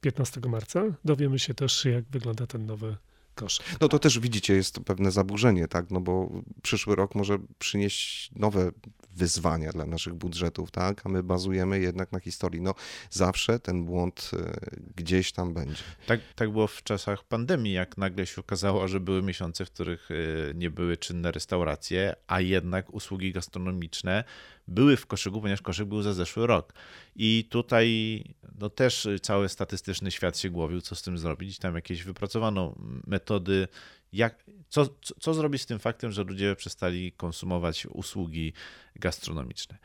15 0.00 0.40
marca, 0.48 0.82
dowiemy 1.04 1.38
się 1.38 1.54
też, 1.54 1.84
jak 1.84 2.04
wygląda 2.04 2.46
ten 2.46 2.66
nowy 2.66 2.96
koszyk. 3.34 3.66
No 3.80 3.88
to 3.88 3.98
też 3.98 4.18
widzicie, 4.18 4.54
jest 4.54 4.74
to 4.74 4.80
pewne 4.80 5.10
zaburzenie, 5.10 5.68
tak? 5.68 5.90
No 5.90 6.00
bo 6.00 6.30
przyszły 6.62 6.96
rok 6.96 7.14
może 7.14 7.38
przynieść 7.58 8.30
nowe 8.36 8.72
wyzwania 9.14 9.72
dla 9.72 9.86
naszych 9.86 10.14
budżetów, 10.14 10.70
tak? 10.70 11.06
A 11.06 11.08
my 11.08 11.22
bazujemy 11.22 11.80
jednak 11.80 12.12
na 12.12 12.20
historii. 12.20 12.60
No 12.60 12.74
zawsze 13.10 13.60
ten 13.60 13.84
błąd 13.84 14.30
y, 14.34 14.90
gdzieś 14.96 15.32
tam 15.32 15.54
będzie. 15.54 15.82
Tak, 16.06 16.20
tak 16.34 16.50
było 16.50 16.66
w 16.66 16.82
czasach 16.82 17.24
pandemii, 17.24 17.72
jak 17.72 17.98
nagle 17.98 18.26
się 18.26 18.40
okazało, 18.40 18.88
że 18.88 19.00
były 19.00 19.22
miesiące, 19.22 19.64
w 19.64 19.70
których 19.70 20.10
y, 20.10 20.52
nie 20.54 20.70
były 20.70 20.96
czynne 20.96 21.32
restauracje, 21.32 22.14
a 22.26 22.40
jednak 22.40 22.94
usługi 22.94 23.32
gastronomiczne 23.32 24.24
były 24.68 24.96
w 24.96 25.06
koszyku, 25.06 25.40
ponieważ 25.40 25.62
koszyk 25.62 25.88
był 25.88 26.02
za 26.02 26.14
zeszły 26.14 26.46
rok. 26.46 26.74
I 27.16 27.48
tutaj 27.50 28.24
no, 28.60 28.70
też 28.70 29.08
cały 29.22 29.48
statystyczny 29.48 30.10
świat 30.10 30.38
się 30.38 30.50
głowił, 30.50 30.80
co 30.80 30.94
z 30.94 31.02
tym 31.02 31.18
zrobić. 31.18 31.58
Tam 31.58 31.74
jakieś 31.74 32.02
wypracowano 32.02 32.74
metody, 33.06 33.68
jak, 34.12 34.44
co, 34.68 34.86
co, 34.86 35.14
co 35.20 35.34
zrobić 35.34 35.62
z 35.62 35.66
tym 35.66 35.78
faktem, 35.78 36.12
że 36.12 36.24
ludzie 36.24 36.56
przestali 36.56 37.12
konsumować 37.12 37.86
usługi 37.86 38.52
gastronomiczne. 38.96 39.78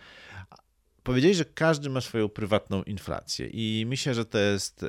Powiedzieli, 1.04 1.36
że 1.36 1.46
każdy 1.46 1.90
ma 1.90 2.02
swoją 2.02 2.30
prywatną 2.30 2.84
inflację 2.84 3.48
i 3.48 3.86
myślę, 3.88 4.14
że 4.14 4.26
to 4.26 4.38
jest 4.38 4.84
e, 4.84 4.88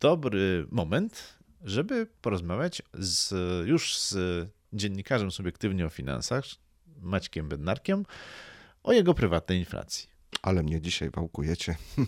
dobry 0.00 0.66
moment, 0.70 1.38
żeby 1.64 2.06
porozmawiać 2.20 2.82
z, 2.94 3.34
już 3.68 3.98
z 3.98 4.16
dziennikarzem 4.72 5.30
subiektywnie 5.30 5.86
o 5.86 5.90
finansach, 5.90 6.44
Maćkiem 7.00 7.48
Bednarkiem, 7.48 8.04
o 8.82 8.92
jego 8.92 9.14
prywatnej 9.14 9.58
inflacji. 9.58 10.08
Ale 10.42 10.62
mnie 10.62 10.80
dzisiaj 10.80 11.10
wałkujecie. 11.10 11.76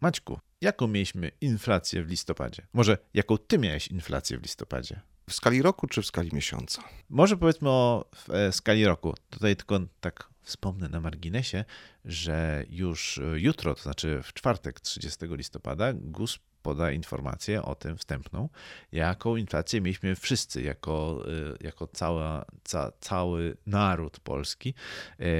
Maćku, 0.00 0.38
jaką 0.62 0.88
mieliśmy 0.88 1.30
inflację 1.40 2.02
w 2.02 2.08
listopadzie? 2.08 2.66
Może 2.72 2.98
jaką 3.14 3.38
ty 3.38 3.58
miałeś 3.58 3.88
inflację 3.88 4.38
w 4.38 4.42
listopadzie? 4.42 5.00
W 5.30 5.34
skali 5.34 5.62
roku 5.62 5.86
czy 5.86 6.02
w 6.02 6.06
skali 6.06 6.30
miesiąca? 6.32 6.82
Może 7.08 7.36
powiedzmy 7.36 7.68
o 7.68 8.04
e, 8.28 8.52
skali 8.52 8.84
roku. 8.84 9.14
Tutaj 9.30 9.56
tylko 9.56 9.80
tak 10.00 10.28
wspomnę 10.42 10.88
na 10.88 11.00
marginesie, 11.00 11.64
że 12.04 12.64
już 12.70 13.18
e, 13.18 13.40
jutro, 13.40 13.74
to 13.74 13.82
znaczy 13.82 14.20
w 14.22 14.32
czwartek 14.32 14.80
30 14.80 15.26
listopada, 15.30 15.92
GUS 15.92 16.38
poda 16.62 16.92
informację 16.92 17.62
o 17.62 17.74
tym 17.74 17.98
wstępną, 17.98 18.48
jaką 18.92 19.36
inflację 19.36 19.80
mieliśmy 19.80 20.16
wszyscy 20.16 20.62
jako, 20.62 21.24
e, 21.26 21.56
jako 21.66 21.86
cała, 21.86 22.44
ca, 22.64 22.92
cały 23.00 23.56
naród 23.66 24.20
polski. 24.20 24.74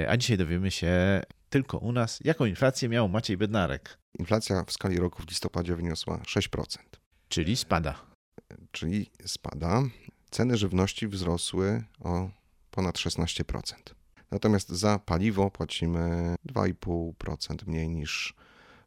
A 0.09 0.17
dzisiaj 0.17 0.39
dowiemy 0.39 0.71
się 0.71 1.23
tylko 1.53 1.79
u 1.79 1.93
nas, 1.93 2.21
jaką 2.25 2.45
inflację 2.45 2.89
miał 2.89 3.09
Maciej 3.09 3.37
Bednarek, 3.37 3.99
Inflacja 4.19 4.65
w 4.65 4.73
skali 4.73 4.97
roku 4.97 5.23
w 5.23 5.29
listopadzie 5.29 5.77
wyniosła 5.77 6.19
6%, 6.19 6.79
czyli 7.29 7.57
spada. 7.57 7.95
czyli 8.71 9.11
spada. 9.25 9.83
Ceny 10.31 10.57
żywności 10.57 11.09
wzrosły 11.09 11.85
o 12.01 12.31
ponad 12.71 12.99
16%. 12.99 13.75
Natomiast 14.31 14.69
za 14.69 14.99
paliwo 14.99 15.51
płacimy 15.51 16.35
2,5% 16.47 17.67
mniej 17.67 17.89
niż 17.89 18.35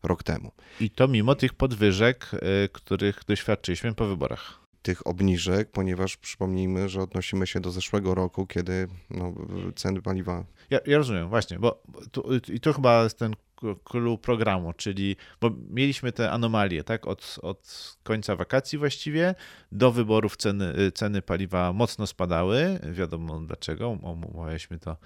rok 0.04 0.24
temu. 0.24 0.52
I 0.80 0.90
to 0.90 1.08
mimo 1.08 1.36
tych 1.36 1.54
podwyżek, 1.54 2.32
e, 2.34 2.70
których 2.70 3.22
doświadczyliśmy 3.28 3.94
po 3.94 4.06
wyborach. 4.08 4.65
Tych 4.86 5.08
obniżek, 5.08 5.72
ponieważ 5.72 6.18
przypomnijmy, 6.18 6.90
że 6.90 7.02
odnosimy 7.02 7.48
się 7.48 7.60
do 7.60 7.72
zeszłego 7.72 8.16
roku, 8.16 8.48
kiedy 8.48 8.88
no, 9.10 9.34
ceny 9.76 10.02
paliwa 10.02 10.46
Ja, 10.70 10.80
ja 10.86 10.98
rozumiem, 10.98 11.30
właśnie, 11.30 11.60
bo 11.60 11.84
tu, 12.12 12.24
i 12.54 12.60
to 12.60 12.74
chyba 12.74 13.04
jest 13.04 13.20
ten 13.20 13.36
clue 13.84 14.18
programu, 14.18 14.74
czyli 14.74 15.16
bo 15.42 15.52
mieliśmy 15.70 16.12
te 16.12 16.32
anomalie, 16.32 16.84
tak, 16.84 17.08
od, 17.08 17.40
od 17.42 17.98
końca 18.04 18.36
wakacji 18.36 18.78
właściwie 18.78 19.36
do 19.72 19.92
wyborów 19.92 20.38
ceny, 20.38 20.92
ceny 20.92 21.22
paliwa 21.22 21.74
mocno 21.74 22.08
spadały, 22.08 22.80
wiadomo 22.92 23.40
dlaczego, 23.40 23.98
omawialiśmy 24.34 24.80
to 24.80 24.98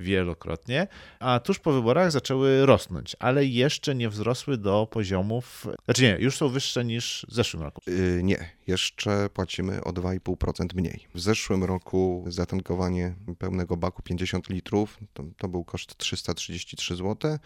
wielokrotnie, 0.00 0.86
a 1.20 1.40
tuż 1.40 1.58
po 1.58 1.72
wyborach 1.72 2.12
zaczęły 2.12 2.66
rosnąć, 2.66 3.16
ale 3.18 3.44
jeszcze 3.44 3.94
nie 3.94 4.08
wzrosły 4.08 4.58
do 4.58 4.88
poziomów, 4.90 5.66
znaczy 5.84 6.02
nie, 6.02 6.16
już 6.20 6.36
są 6.36 6.48
wyższe 6.48 6.84
niż 6.84 7.26
w 7.28 7.34
zeszłym 7.34 7.62
roku. 7.62 7.82
Yy, 7.86 8.22
nie, 8.22 8.50
jeszcze 8.66 9.30
płacimy 9.30 9.84
o 9.84 9.90
2,5% 9.90 10.66
mniej. 10.74 11.06
W 11.14 11.20
zeszłym 11.20 11.64
roku 11.64 12.24
zatankowanie 12.26 13.14
pełnego 13.38 13.76
baku 13.76 14.02
50 14.02 14.48
litrów 14.48 14.98
to, 15.12 15.24
to 15.38 15.48
był 15.48 15.64
koszt 15.64 15.98
333 15.98 16.96
zł, 16.96 17.38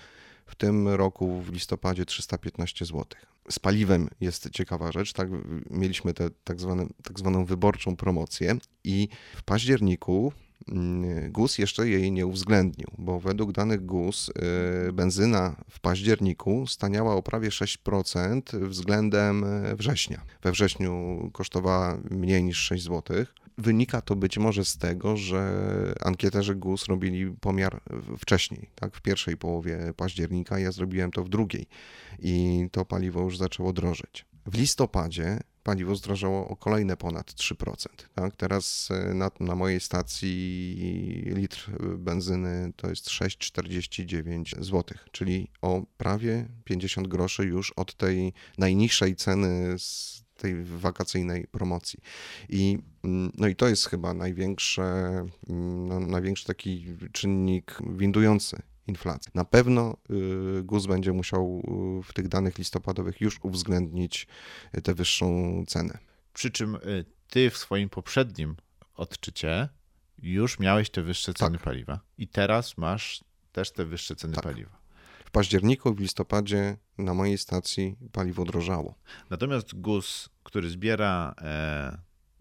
w 0.46 0.54
tym 0.54 0.88
roku 0.88 1.40
w 1.40 1.52
listopadzie 1.52 2.04
315 2.04 2.84
zł. 2.84 3.04
Z 3.50 3.58
paliwem 3.58 4.08
jest 4.20 4.50
ciekawa 4.50 4.92
rzecz, 4.92 5.12
tak? 5.12 5.28
Mieliśmy 5.70 6.14
tę 6.14 6.30
tak, 6.44 6.56
tak 7.02 7.18
zwaną 7.18 7.44
wyborczą 7.44 7.96
promocję 7.96 8.56
i 8.84 9.08
w 9.36 9.42
październiku 9.42 10.32
GUS 11.30 11.58
jeszcze 11.58 11.88
jej 11.88 12.12
nie 12.12 12.26
uwzględnił, 12.26 12.88
bo 12.98 13.20
według 13.20 13.52
danych 13.52 13.86
GUS 13.86 14.28
y, 14.88 14.92
benzyna 14.92 15.56
w 15.70 15.80
październiku 15.80 16.66
staniała 16.66 17.14
o 17.14 17.22
prawie 17.22 17.48
6% 17.48 18.68
względem 18.68 19.44
y, 19.44 19.76
września. 19.76 20.24
We 20.42 20.52
wrześniu 20.52 21.30
kosztowała 21.32 21.98
mniej 22.10 22.44
niż 22.44 22.58
6 22.58 22.84
zł. 22.84 23.16
Wynika 23.58 24.00
to 24.00 24.16
być 24.16 24.38
może 24.38 24.64
z 24.64 24.78
tego, 24.78 25.16
że 25.16 25.94
ankieterzy 26.00 26.54
GUS 26.54 26.86
robili 26.86 27.30
pomiar 27.30 27.80
wcześniej, 28.18 28.70
tak, 28.74 28.96
w 28.96 29.02
pierwszej 29.02 29.36
połowie 29.36 29.92
października, 29.96 30.58
ja 30.58 30.72
zrobiłem 30.72 31.10
to 31.10 31.24
w 31.24 31.28
drugiej 31.28 31.66
i 32.18 32.66
to 32.72 32.84
paliwo 32.84 33.20
już 33.20 33.38
zaczęło 33.38 33.72
drożyć. 33.72 34.26
W 34.46 34.58
listopadzie 34.58 35.40
paliwo 35.64 35.96
zdrożało 35.96 36.48
o 36.48 36.56
kolejne 36.56 36.96
ponad 36.96 37.32
3%. 37.32 37.86
Tak? 38.14 38.36
Teraz 38.36 38.88
e, 38.90 39.14
na, 39.14 39.30
na 39.40 39.54
mojej 39.54 39.80
stacji 39.80 41.24
litr 41.26 41.70
benzyny 41.98 42.72
to 42.76 42.90
jest 42.90 43.08
6,49 43.08 44.62
zł, 44.62 44.82
czyli 45.12 45.48
o 45.62 45.82
prawie 45.96 46.48
50 46.64 47.08
groszy 47.08 47.44
już 47.44 47.72
od 47.72 47.94
tej 47.94 48.32
najniższej 48.58 49.16
ceny 49.16 49.78
z 49.78 50.24
tej 50.36 50.64
wakacyjnej 50.64 51.46
promocji. 51.46 52.00
I, 52.48 52.78
mm, 53.04 53.32
no 53.38 53.48
i 53.48 53.56
to 53.56 53.68
jest 53.68 53.86
chyba 53.86 54.14
największy, 54.14 54.82
mm, 54.82 55.88
no, 55.88 56.00
największy 56.00 56.44
taki 56.44 56.86
czynnik 57.12 57.78
windujący 57.96 58.62
inflację. 58.86 59.32
Na 59.34 59.44
pewno 59.44 59.96
y, 60.58 60.62
GUS 60.62 60.86
będzie 60.86 61.12
musiał 61.12 61.62
y, 62.00 62.02
w 62.02 62.12
tych 62.12 62.28
danych 62.28 62.58
listopadowych 62.58 63.20
już 63.20 63.40
uwzględnić 63.42 64.26
tę 64.82 64.94
wyższą 64.94 65.64
cenę. 65.66 65.98
Przy 66.32 66.50
czym 66.50 66.74
y, 66.74 67.04
ty 67.28 67.50
w 67.50 67.56
swoim 67.56 67.88
poprzednim 67.88 68.56
odczycie 68.94 69.68
już 70.18 70.58
miałeś 70.58 70.90
te 70.90 71.02
wyższe 71.02 71.34
ceny 71.34 71.58
tak. 71.58 71.64
paliwa 71.64 72.00
i 72.18 72.28
teraz 72.28 72.78
masz 72.78 73.24
też 73.52 73.72
te 73.72 73.84
wyższe 73.84 74.16
ceny 74.16 74.34
tak. 74.34 74.44
paliwa 74.44 74.84
październiku 75.34 75.90
i 75.90 75.94
w 75.94 76.00
listopadzie 76.00 76.76
na 76.98 77.14
mojej 77.14 77.38
stacji 77.38 77.96
paliwo 78.12 78.44
drożało. 78.44 78.94
Natomiast 79.30 79.74
GUS, 79.74 80.28
który 80.42 80.70
zbiera 80.70 81.34
e, 81.40 81.98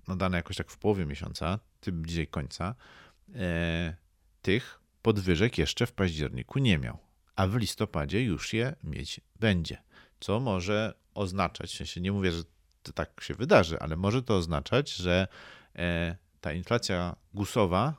no 0.08 0.16
dane 0.16 0.38
jakoś 0.38 0.58
tak 0.58 0.72
w 0.72 0.78
połowie 0.78 1.06
miesiąca, 1.06 1.60
tym 1.80 2.02
bliżej 2.02 2.28
końca, 2.28 2.76
e, 3.36 3.96
tych 4.42 4.80
podwyżek 5.04 5.58
jeszcze 5.58 5.86
w 5.86 5.92
październiku 5.92 6.60
nie 6.60 6.78
miał, 6.78 6.98
a 7.36 7.48
w 7.48 7.56
listopadzie 7.56 8.24
już 8.24 8.54
je 8.54 8.76
mieć 8.84 9.22
będzie. 9.40 9.78
Co 10.20 10.40
może 10.40 10.94
oznaczać, 11.14 11.74
w 11.74 11.78
sensie 11.78 12.02
nie 12.02 12.12
mówię, 12.12 12.32
że 12.32 12.44
to 12.84 12.94
tak 12.94 13.22
się 13.22 13.34
wydarzy, 13.34 13.80
ale 13.80 13.96
może 13.96 14.24
to 14.24 14.36
oznaczać, 14.36 14.94
że 14.96 15.28
e, 15.76 16.16
ta 16.42 16.54
inflacja 16.54 17.16
gusowa, 17.34 17.94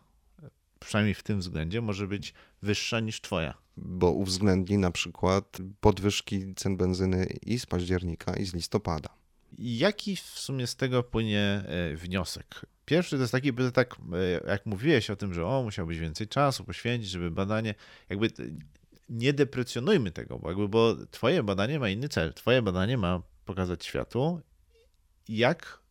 przynajmniej 0.81 1.15
w 1.15 1.23
tym 1.23 1.41
względzie, 1.41 1.81
może 1.81 2.07
być 2.07 2.35
wyższa 2.63 3.01
niż 3.01 3.21
twoja 3.21 3.65
bo 3.77 4.11
uwzględni 4.11 4.79
na 4.79 4.91
przykład 4.91 5.59
podwyżki 5.81 6.55
cen 6.55 6.77
benzyny 6.77 7.27
i 7.43 7.59
z 7.59 7.67
października, 7.67 8.37
i 8.37 8.45
z 8.45 8.55
listopada. 8.55 9.09
Jaki 9.59 10.17
w 10.17 10.21
sumie 10.21 10.67
z 10.67 10.77
tego 10.77 11.03
płynie 11.03 11.65
e, 11.67 11.97
wniosek? 11.97 12.67
Pierwszy 12.85 13.17
to 13.17 13.23
jest 13.23 13.33
taki, 13.33 13.53
by 13.53 13.73
tak, 13.73 13.97
e, 14.45 14.51
jak 14.51 14.67
mówiłeś 14.67 15.11
o 15.11 15.17
tym, 15.17 15.35
że 15.35 15.47
o, 15.47 15.63
musiałbyś 15.63 15.99
więcej 15.99 16.29
czasu 16.29 16.65
poświęcić, 16.65 17.11
żeby 17.11 17.31
badanie, 17.31 17.75
jakby 18.09 18.29
nie 19.09 19.33
deprecjonujmy 19.33 20.11
tego, 20.11 20.39
bo, 20.39 20.49
jakby, 20.49 20.69
bo 20.69 20.97
twoje 21.11 21.43
badanie 21.43 21.79
ma 21.79 21.89
inny 21.89 22.09
cel. 22.09 22.35
Twoje 22.35 22.63
badanie 22.63 22.99
ma 22.99 23.23
pokazać 23.45 23.85
światu, 23.85 24.41
jak 25.29 25.85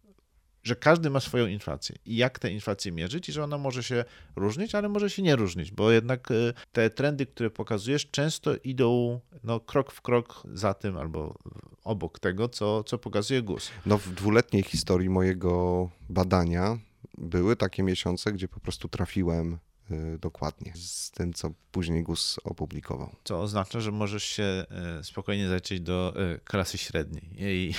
że 0.63 0.75
każdy 0.75 1.09
ma 1.09 1.19
swoją 1.19 1.47
inflację 1.47 1.95
i 2.05 2.15
jak 2.15 2.39
tę 2.39 2.51
inflację 2.51 2.91
mierzyć 2.91 3.29
i 3.29 3.31
że 3.31 3.43
ona 3.43 3.57
może 3.57 3.83
się 3.83 4.05
różnić, 4.35 4.75
ale 4.75 4.89
może 4.89 5.09
się 5.09 5.21
nie 5.21 5.35
różnić, 5.35 5.71
bo 5.71 5.91
jednak 5.91 6.29
te 6.71 6.89
trendy, 6.89 7.25
które 7.25 7.49
pokazujesz, 7.49 8.11
często 8.11 8.55
idą 8.63 9.19
no, 9.43 9.59
krok 9.59 9.91
w 9.91 10.01
krok 10.01 10.43
za 10.53 10.73
tym 10.73 10.97
albo 10.97 11.39
obok 11.83 12.19
tego, 12.19 12.49
co, 12.49 12.83
co 12.83 12.97
pokazuje 12.97 13.41
GUS. 13.41 13.71
No 13.85 13.97
w 13.97 14.09
dwuletniej 14.09 14.63
historii 14.63 15.09
mojego 15.09 15.89
badania 16.09 16.77
były 17.17 17.55
takie 17.55 17.83
miesiące, 17.83 18.31
gdzie 18.31 18.47
po 18.47 18.59
prostu 18.59 18.87
trafiłem 18.87 19.59
Y, 19.91 20.17
dokładnie 20.17 20.73
z 20.75 21.11
tym, 21.11 21.33
co 21.33 21.51
później 21.71 22.03
GUS 22.03 22.39
opublikował. 22.43 23.15
Co 23.23 23.41
oznacza, 23.41 23.79
że 23.79 23.91
możesz 23.91 24.23
się 24.23 24.65
y, 24.99 25.03
spokojnie 25.03 25.47
zaliczyć 25.47 25.81
do 25.81 26.13
y, 26.35 26.39
klasy 26.39 26.77
średniej 26.77 27.29
i, 27.39 27.73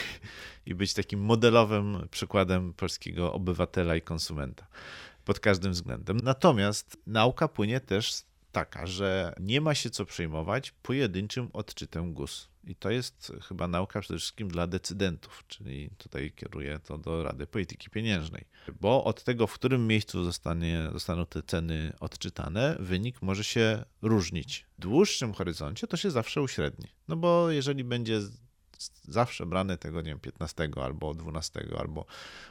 i 0.66 0.74
być 0.74 0.94
takim 0.94 1.20
modelowym 1.20 2.08
przykładem 2.10 2.72
polskiego 2.72 3.32
obywatela 3.32 3.96
i 3.96 4.02
konsumenta 4.02 4.66
pod 5.24 5.40
każdym 5.40 5.72
względem. 5.72 6.20
Natomiast 6.22 6.96
nauka 7.06 7.48
płynie 7.48 7.80
też 7.80 8.22
taka, 8.54 8.86
że 8.86 9.34
nie 9.40 9.60
ma 9.60 9.74
się 9.74 9.90
co 9.90 10.04
przejmować 10.04 10.70
pojedynczym 10.70 11.48
odczytem 11.52 12.14
GUS. 12.14 12.48
I 12.66 12.76
to 12.76 12.90
jest 12.90 13.32
chyba 13.48 13.68
nauka 13.68 14.00
przede 14.00 14.18
wszystkim 14.18 14.48
dla 14.48 14.66
decydentów, 14.66 15.44
czyli 15.48 15.90
tutaj 15.98 16.32
kieruję 16.36 16.78
to 16.78 16.98
do 16.98 17.22
Rady 17.22 17.46
Polityki 17.46 17.90
Pieniężnej. 17.90 18.44
Bo 18.80 19.04
od 19.04 19.24
tego, 19.24 19.46
w 19.46 19.54
którym 19.54 19.86
miejscu 19.86 20.24
zostanie, 20.24 20.88
zostaną 20.92 21.26
te 21.26 21.42
ceny 21.42 21.92
odczytane, 22.00 22.76
wynik 22.80 23.22
może 23.22 23.44
się 23.44 23.84
różnić. 24.02 24.66
W 24.78 24.80
dłuższym 24.80 25.32
horyzoncie 25.32 25.86
to 25.86 25.96
się 25.96 26.10
zawsze 26.10 26.42
uśredni. 26.42 26.88
No 27.08 27.16
bo 27.16 27.50
jeżeli 27.50 27.84
będzie 27.84 28.20
zawsze 29.08 29.46
brane 29.46 29.78
tego, 29.78 30.02
nie 30.02 30.10
wiem, 30.10 30.20
15 30.20 30.68
albo 30.82 31.14
12 31.14 31.66
albo 31.78 32.06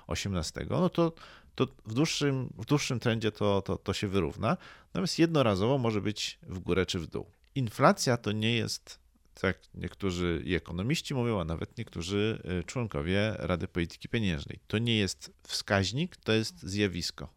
18, 0.07 0.65
no 0.69 0.89
to, 0.89 1.13
to 1.55 1.67
w, 1.85 1.93
dłuższym, 1.93 2.53
w 2.57 2.65
dłuższym 2.65 2.99
trendzie 2.99 3.31
to, 3.31 3.61
to, 3.61 3.77
to 3.77 3.93
się 3.93 4.07
wyrówna. 4.07 4.57
Natomiast 4.87 5.19
jednorazowo 5.19 5.77
może 5.77 6.01
być 6.01 6.39
w 6.43 6.59
górę 6.59 6.85
czy 6.85 6.99
w 6.99 7.07
dół. 7.07 7.25
Inflacja 7.55 8.17
to 8.17 8.31
nie 8.31 8.55
jest 8.55 9.03
tak 9.41 9.57
niektórzy 9.75 10.43
ekonomiści 10.55 11.13
mówią, 11.13 11.39
a 11.39 11.45
nawet 11.45 11.77
niektórzy 11.77 12.41
y, 12.59 12.63
członkowie 12.63 13.35
Rady 13.37 13.67
Polityki 13.67 14.09
Pieniężnej. 14.09 14.59
To 14.67 14.77
nie 14.77 14.97
jest 14.97 15.31
wskaźnik, 15.47 16.17
to 16.17 16.31
jest 16.31 16.63
zjawisko 16.63 17.29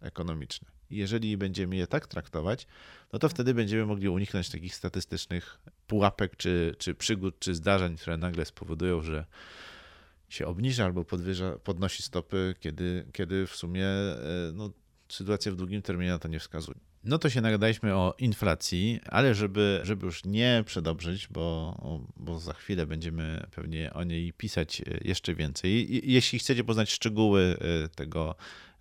ekonomiczne. 0.00 0.68
Jeżeli 0.90 1.36
będziemy 1.36 1.76
je 1.76 1.86
tak 1.86 2.06
traktować, 2.06 2.66
no 3.12 3.18
to 3.18 3.28
wtedy 3.28 3.54
będziemy 3.54 3.86
mogli 3.86 4.08
uniknąć 4.08 4.50
takich 4.50 4.74
statystycznych 4.74 5.58
pułapek, 5.86 6.36
czy, 6.36 6.74
czy 6.78 6.94
przygód, 6.94 7.38
czy 7.38 7.54
zdarzeń, 7.54 7.96
które 7.96 8.16
nagle 8.16 8.44
spowodują, 8.44 9.02
że 9.02 9.24
się 10.34 10.46
obniża 10.46 10.84
albo 10.84 11.04
podwyża, 11.04 11.58
podnosi 11.58 12.02
stopy, 12.02 12.54
kiedy, 12.60 13.06
kiedy 13.12 13.46
w 13.46 13.56
sumie 13.56 13.86
y, 13.86 14.52
no, 14.54 14.70
sytuacja 15.08 15.52
w 15.52 15.56
długim 15.56 15.82
terminie 15.82 16.10
na 16.10 16.18
to 16.18 16.28
nie 16.28 16.40
wskazuje. 16.40 16.78
No 17.04 17.18
to 17.18 17.30
się 17.30 17.40
nagadaliśmy 17.40 17.94
o 17.94 18.14
inflacji, 18.18 19.00
ale 19.06 19.34
żeby, 19.34 19.80
żeby 19.82 20.06
już 20.06 20.24
nie 20.24 20.62
przedobrzyć, 20.66 21.28
bo, 21.28 21.76
bo 22.16 22.38
za 22.38 22.52
chwilę 22.52 22.86
będziemy 22.86 23.46
pewnie 23.50 23.92
o 23.92 24.04
niej 24.04 24.32
pisać 24.32 24.82
jeszcze 25.00 25.34
więcej. 25.34 25.88
Jeśli 26.12 26.38
chcecie 26.38 26.64
poznać 26.64 26.90
szczegóły 26.90 27.56
e, 27.60 27.88
tego 27.88 28.34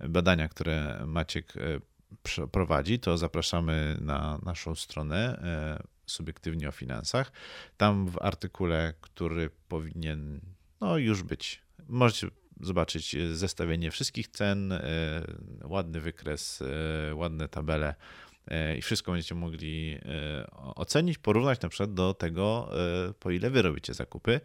badania, 0.10 0.48
które 0.48 1.04
Maciek 1.06 1.54
e, 1.58 2.48
prowadzi, 2.48 3.00
to 3.00 3.18
zapraszamy 3.18 3.98
na 4.02 4.40
naszą 4.46 4.76
stronę 4.76 5.40
e, 5.44 5.84
subiektywnie 6.06 6.70
o 6.70 6.72
finansach. 6.72 7.32
Tam 7.78 8.08
w 8.08 8.18
artykule, 8.22 8.94
który 9.02 9.50
powinien 9.68 10.42
no, 10.84 10.98
już 10.98 11.24
być, 11.24 11.62
możecie 11.88 12.28
zobaczyć 12.62 13.16
e, 13.16 13.36
zestawienie 13.36 13.92
wszystkich 13.92 14.28
cen, 14.28 14.72
e, 14.72 14.82
ładny 15.64 16.02
wykres, 16.02 16.62
e, 16.62 17.16
ładne 17.16 17.48
tabele 17.48 17.96
i 18.78 18.82
wszystko 18.82 19.12
będziecie 19.12 19.36
mogli 19.36 20.00
ocenić, 20.76 21.18
porównać 21.18 21.62
na 21.62 21.70
przykład 21.70 21.94
do 21.94 22.14
tego, 22.14 22.70
po 23.20 23.32
ile 23.32 23.50
wy 23.50 23.62
robicie 23.62 23.94
zakupy. 23.94 24.42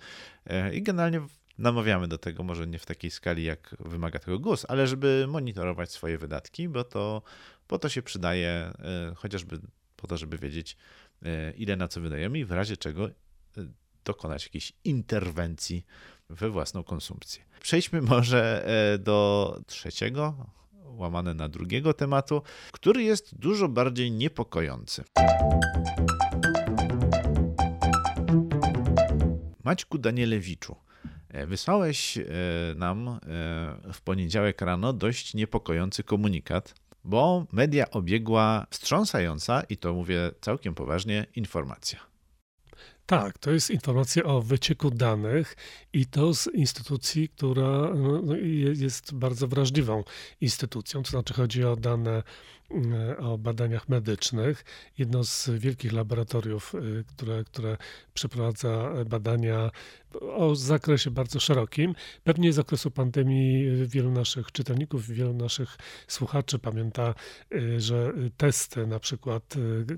I 0.73 0.83
generalnie 0.83 1.21
namawiamy 1.59 2.09
do 2.09 2.19
tego, 2.19 2.43
może 2.43 2.67
nie 2.67 2.79
w 2.79 2.87
takiej 2.87 3.11
skali, 3.11 3.45
jak 3.45 3.77
wymaga 3.81 4.19
tego 4.19 4.39
GUS, 4.39 4.67
ale 4.69 4.87
żeby 4.87 5.27
monitorować 5.29 5.93
swoje 5.93 6.19
wydatki, 6.19 6.69
bo 6.69 6.85
to, 6.85 7.23
bo 7.69 7.79
to 7.79 7.89
się 7.89 8.03
przydaje 8.03 8.73
chociażby 9.17 9.61
po 9.97 10.07
to, 10.07 10.17
żeby 10.17 10.39
wiedzieć, 10.39 10.77
ile 11.57 11.77
na 11.77 11.89
co 11.89 12.01
wydajemy 12.01 12.39
i 12.39 12.45
w 12.45 12.53
razie 12.53 12.77
czego 12.77 13.09
dokonać 14.05 14.45
jakiejś 14.45 14.73
interwencji 14.85 15.87
we 16.31 16.51
własną 16.51 16.85
konsumpcję. 16.85 17.45
Przejdźmy 17.61 18.03
może 18.13 18.67
e, 18.95 18.99
do 18.99 19.61
trzeciego 19.67 20.47
łamane 20.85 21.35
na 21.35 21.49
drugiego 21.49 21.95
tematu, 21.95 22.43
który 22.73 23.03
jest 23.03 23.39
dużo 23.39 23.69
bardziej 23.69 24.11
niepokojący. 24.11 25.05
Maćku 29.65 29.99
Danielewiczu, 29.99 30.77
e, 31.29 31.47
wysłałeś 31.47 32.19
e, 32.19 32.25
nam 32.77 33.21
w 33.93 34.01
poniedziałek 34.01 34.61
rano 34.61 34.93
dość 34.93 35.35
niepokojący 35.35 36.05
komunikat, 36.05 36.75
bo 37.05 37.47
media 37.53 37.91
obiegła 37.91 38.67
wstrząsająca, 38.71 39.63
i 39.63 39.77
to 39.77 39.95
mówię 39.95 40.31
całkiem 40.41 40.75
poważnie, 40.75 41.27
informacja. 41.37 41.99
Tak, 43.09 43.39
to 43.39 43.51
jest 43.51 43.71
informacja 43.71 44.25
o 44.25 44.43
wycieku 44.43 44.91
danych 44.91 45.57
i 45.93 46.07
to 46.07 46.35
z 46.35 46.47
instytucji, 46.55 47.29
która 47.29 47.95
no, 47.95 48.23
no, 48.23 48.37
jest 48.75 49.15
bardzo 49.15 49.49
wrażliwą 49.49 50.05
instytucją, 50.41 51.03
to 51.03 51.11
znaczy 51.11 51.35
chodzi 51.35 51.65
o 51.65 51.77
dane 51.77 52.23
o 53.19 53.39
badaniach 53.39 53.89
medycznych. 53.89 54.65
Jedno 54.99 55.25
z 55.25 55.51
wielkich 55.51 55.93
laboratoriów, 55.93 56.75
y, 56.75 57.05
które, 57.09 57.45
które 57.45 57.77
przeprowadza 58.15 58.91
badania 59.07 59.71
o 60.21 60.55
zakresie 60.55 61.11
bardzo 61.11 61.41
szerokim. 61.41 61.95
Pewnie 62.25 62.53
z 62.53 62.59
okresu 62.59 62.91
pandemii 62.91 63.87
wielu 63.87 64.11
naszych 64.11 64.53
czytelników, 64.53 65.07
wielu 65.07 65.35
naszych 65.35 65.77
słuchaczy 66.09 66.59
pamięta, 66.59 67.15
y, 67.55 67.81
że 67.81 68.13
testy 68.37 68.87
na 68.87 69.01
przykład 69.01 69.55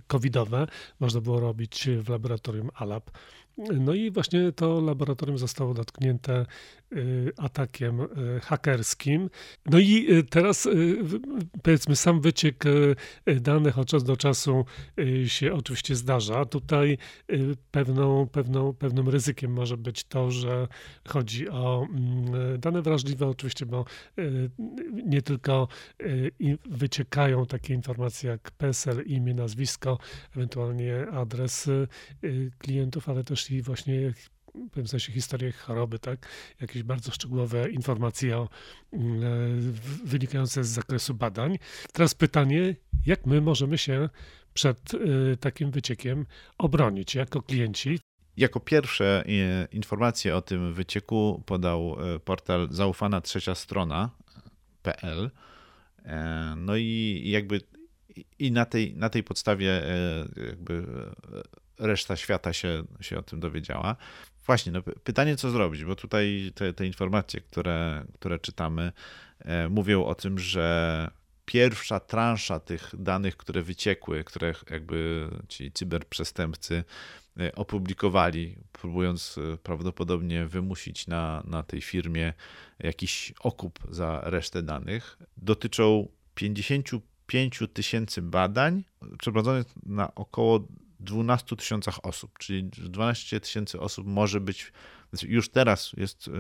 covidowe 0.07 0.67
można 1.01 1.21
było 1.21 1.41
robić 1.41 1.89
w 1.99 2.09
laboratorium 2.09 2.71
ALAB. 2.75 3.11
No 3.81 3.95
i 3.95 4.11
właśnie 4.11 4.53
to 4.53 4.81
laboratorium 4.81 5.39
zostało 5.39 5.75
dotknięte 5.75 6.47
y, 6.93 7.33
atakiem 7.37 8.01
y, 8.01 8.41
hakerskim. 8.41 9.31
No 9.67 9.79
i 9.79 10.07
y, 10.13 10.23
teraz 10.23 10.69
powiedzmy 11.63 11.97
sam 11.97 12.21
wyciek 12.21 12.65
danych 13.41 13.79
od 13.79 13.89
czasu 13.89 14.07
do 14.07 14.17
czasu 14.17 14.65
się 15.27 15.55
oczywiście 15.55 15.97
zdarza. 15.97 16.45
Tutaj 16.45 16.99
pewną, 17.71 18.27
pewną, 18.27 18.73
pewnym 18.73 19.09
ryzykiem 19.09 19.53
może 19.53 19.77
być 19.77 20.05
to, 20.05 20.31
że 20.31 20.69
chodzi 21.09 21.49
o 21.49 21.87
mm, 21.91 22.61
dane 22.61 22.83
wrażliwe 22.83 23.27
oczywiście, 23.27 23.67
bo 23.67 23.85
nie 24.93 25.23
tylko 25.23 25.69
wyciekają 26.71 27.47
takie 27.47 27.75
informacje 27.75 28.31
jak 28.31 28.51
PESEL, 28.51 29.03
imię, 29.07 29.35
nazwisko, 29.35 29.99
ewentualnie 30.37 31.07
adres 31.13 31.71
klientów, 32.59 33.09
ale 33.09 33.25
też 33.25 33.50
i 33.51 33.63
właśnie 33.63 34.13
w 34.13 34.31
pewnym 34.55 34.89
sensie 34.89 35.13
historię 35.13 35.53
choroby, 35.53 35.99
tak? 35.99 36.29
Jakieś 36.61 36.83
bardzo 36.83 37.11
szczegółowe 37.11 37.71
informacje 37.71 38.39
o, 38.39 38.49
e, 38.93 38.99
wynikające 40.05 40.65
z 40.65 40.69
zakresu 40.69 41.15
badań. 41.15 41.59
Teraz 41.93 42.15
pytanie, 42.15 42.77
jak 43.07 43.27
my 43.27 43.41
możemy 43.41 43.79
się 43.79 44.09
przed 44.55 44.95
e, 44.95 44.99
takim 45.37 45.71
wyciekiem 45.71 46.27
obronić 46.59 47.15
jako 47.15 47.43
klienci? 47.43 47.99
Jako 48.37 48.61
pierwsze 48.61 49.25
e, 49.27 49.69
informacje 49.73 50.37
o 50.37 50.43
tym 50.43 50.75
wycieku 50.75 51.43
podał 51.47 51.97
portal 52.25 52.69
zaufana 52.71 53.21
trzecia 53.21 53.55
strona.pl. 53.55 55.31
No 56.57 56.77
i 56.77 57.23
jakby 57.25 57.61
i 58.39 58.53
na 58.53 58.65
tej, 58.65 58.95
na 58.97 59.09
tej 59.09 59.23
podstawie 59.23 59.83
jakby 60.49 60.87
reszta 61.81 62.17
świata 62.17 62.53
się, 62.53 62.83
się 63.01 63.19
o 63.19 63.23
tym 63.23 63.41
dowiedziała. 63.41 63.97
Właśnie, 64.47 64.73
no 64.73 64.83
pytanie, 64.83 65.37
co 65.37 65.51
zrobić, 65.51 65.85
bo 65.85 65.97
tutaj 65.97 66.53
te, 66.55 66.73
te 66.73 66.87
informacje, 66.87 67.41
które, 67.41 68.05
które 68.15 68.39
czytamy, 68.39 68.93
e, 69.39 69.69
mówią 69.69 70.05
o 70.05 70.15
tym, 70.15 70.39
że 70.39 71.11
pierwsza 71.45 72.01
transza 72.01 72.61
tych 72.61 72.91
danych, 72.99 73.37
które 73.37 73.63
wyciekły, 73.63 74.25
które 74.25 74.55
jakby 74.71 75.29
ci 75.49 75.73
cyberprzestępcy 75.73 76.85
e, 77.41 77.55
opublikowali, 77.55 78.57
próbując 78.73 79.39
e, 79.39 79.57
prawdopodobnie 79.57 80.47
wymusić 80.47 81.07
na, 81.07 81.43
na 81.47 81.63
tej 81.63 81.81
firmie 81.81 82.33
jakiś 82.79 83.33
okup 83.41 83.79
za 83.89 84.21
resztę 84.25 84.63
danych, 84.63 85.19
dotyczą 85.37 86.09
55 86.35 87.59
tysięcy 87.73 88.23
badań 88.23 88.85
przeprowadzonych 89.19 89.67
na 89.87 90.15
około 90.15 90.67
12 91.01 91.57
tysiącach 91.57 92.05
osób, 92.05 92.39
czyli 92.39 92.65
12 92.65 93.41
tysięcy 93.41 93.81
osób 93.81 94.07
może 94.07 94.41
być, 94.41 94.73
znaczy 95.11 95.27
już 95.27 95.49
teraz 95.49 95.93
jest 95.97 96.29
e, 96.29 96.31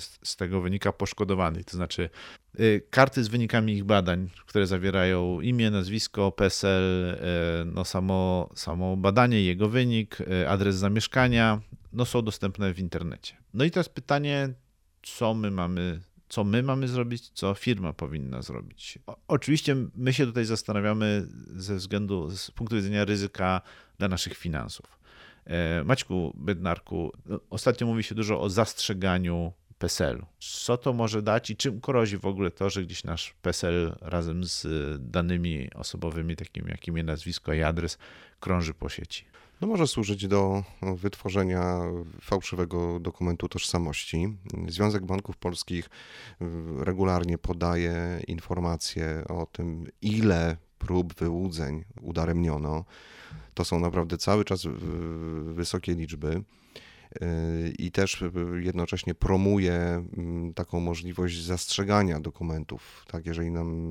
z 0.00 0.36
tego 0.36 0.60
wynika 0.60 0.92
poszkodowany, 0.92 1.64
to 1.64 1.76
znaczy 1.76 2.10
e, 2.58 2.80
karty 2.80 3.24
z 3.24 3.28
wynikami 3.28 3.72
ich 3.72 3.84
badań, 3.84 4.30
które 4.46 4.66
zawierają 4.66 5.40
imię, 5.40 5.70
nazwisko, 5.70 6.32
PESEL, 6.32 7.10
e, 7.10 7.64
no 7.64 7.84
samo, 7.84 8.50
samo 8.54 8.96
badanie, 8.96 9.42
jego 9.42 9.68
wynik, 9.68 10.18
adres 10.48 10.76
zamieszkania, 10.76 11.60
no 11.92 12.04
są 12.04 12.22
dostępne 12.22 12.74
w 12.74 12.78
internecie. 12.78 13.36
No 13.54 13.64
i 13.64 13.70
teraz 13.70 13.88
pytanie, 13.88 14.48
co 15.02 15.34
my 15.34 15.50
mamy 15.50 16.00
co 16.28 16.44
my 16.44 16.62
mamy 16.62 16.88
zrobić, 16.88 17.28
co 17.28 17.54
firma 17.54 17.92
powinna 17.92 18.42
zrobić. 18.42 18.98
O, 19.06 19.16
oczywiście 19.28 19.76
my 19.96 20.12
się 20.12 20.26
tutaj 20.26 20.44
zastanawiamy 20.44 21.26
ze 21.56 21.76
względu, 21.76 22.30
z 22.30 22.50
punktu 22.50 22.76
widzenia 22.76 23.04
ryzyka 23.04 23.60
dla 23.98 24.08
naszych 24.08 24.36
finansów. 24.36 24.98
E, 25.44 25.84
Maćku 25.84 26.32
Bednarku, 26.36 27.12
no, 27.26 27.40
ostatnio 27.50 27.86
mówi 27.86 28.02
się 28.02 28.14
dużo 28.14 28.40
o 28.40 28.50
zastrzeganiu 28.50 29.52
PESEL-u. 29.78 30.26
Co 30.38 30.76
to 30.76 30.92
może 30.92 31.22
dać 31.22 31.50
i 31.50 31.56
czym 31.56 31.80
grozi 31.80 32.18
w 32.18 32.26
ogóle 32.26 32.50
to, 32.50 32.70
że 32.70 32.82
gdzieś 32.82 33.04
nasz 33.04 33.34
PESEL 33.42 33.96
razem 34.00 34.44
z 34.44 34.66
danymi 35.10 35.70
osobowymi, 35.74 36.36
takimi 36.36 36.70
jak 36.70 36.88
imię, 36.88 37.02
nazwisko 37.02 37.52
i 37.52 37.62
adres, 37.62 37.98
krąży 38.40 38.74
po 38.74 38.88
sieci? 38.88 39.24
No 39.60 39.68
może 39.68 39.86
służyć 39.86 40.28
do 40.28 40.64
wytworzenia 40.96 41.80
fałszywego 42.20 43.00
dokumentu 43.00 43.48
tożsamości. 43.48 44.36
Związek 44.68 45.06
Banków 45.06 45.36
Polskich 45.36 45.86
y, 45.86 46.44
regularnie 46.84 47.38
podaje 47.38 48.22
informacje 48.28 49.24
o 49.28 49.46
tym, 49.46 49.86
ile 50.02 50.56
prób 50.78 51.14
wyłudzeń 51.14 51.84
udaremniono. 52.02 52.84
To 53.54 53.64
są 53.64 53.80
naprawdę 53.80 54.18
cały 54.18 54.44
czas 54.44 54.62
wysokie 55.44 55.94
liczby 55.94 56.42
i 57.78 57.90
też 57.90 58.24
jednocześnie 58.60 59.14
promuje 59.14 59.74
mm, 60.16 60.54
taką 60.54 60.80
możliwość 60.80 61.42
zastrzegania 61.42 62.20
dokumentów. 62.20 63.04
Tak, 63.06 63.26
jeżeli 63.26 63.50
nam 63.50 63.90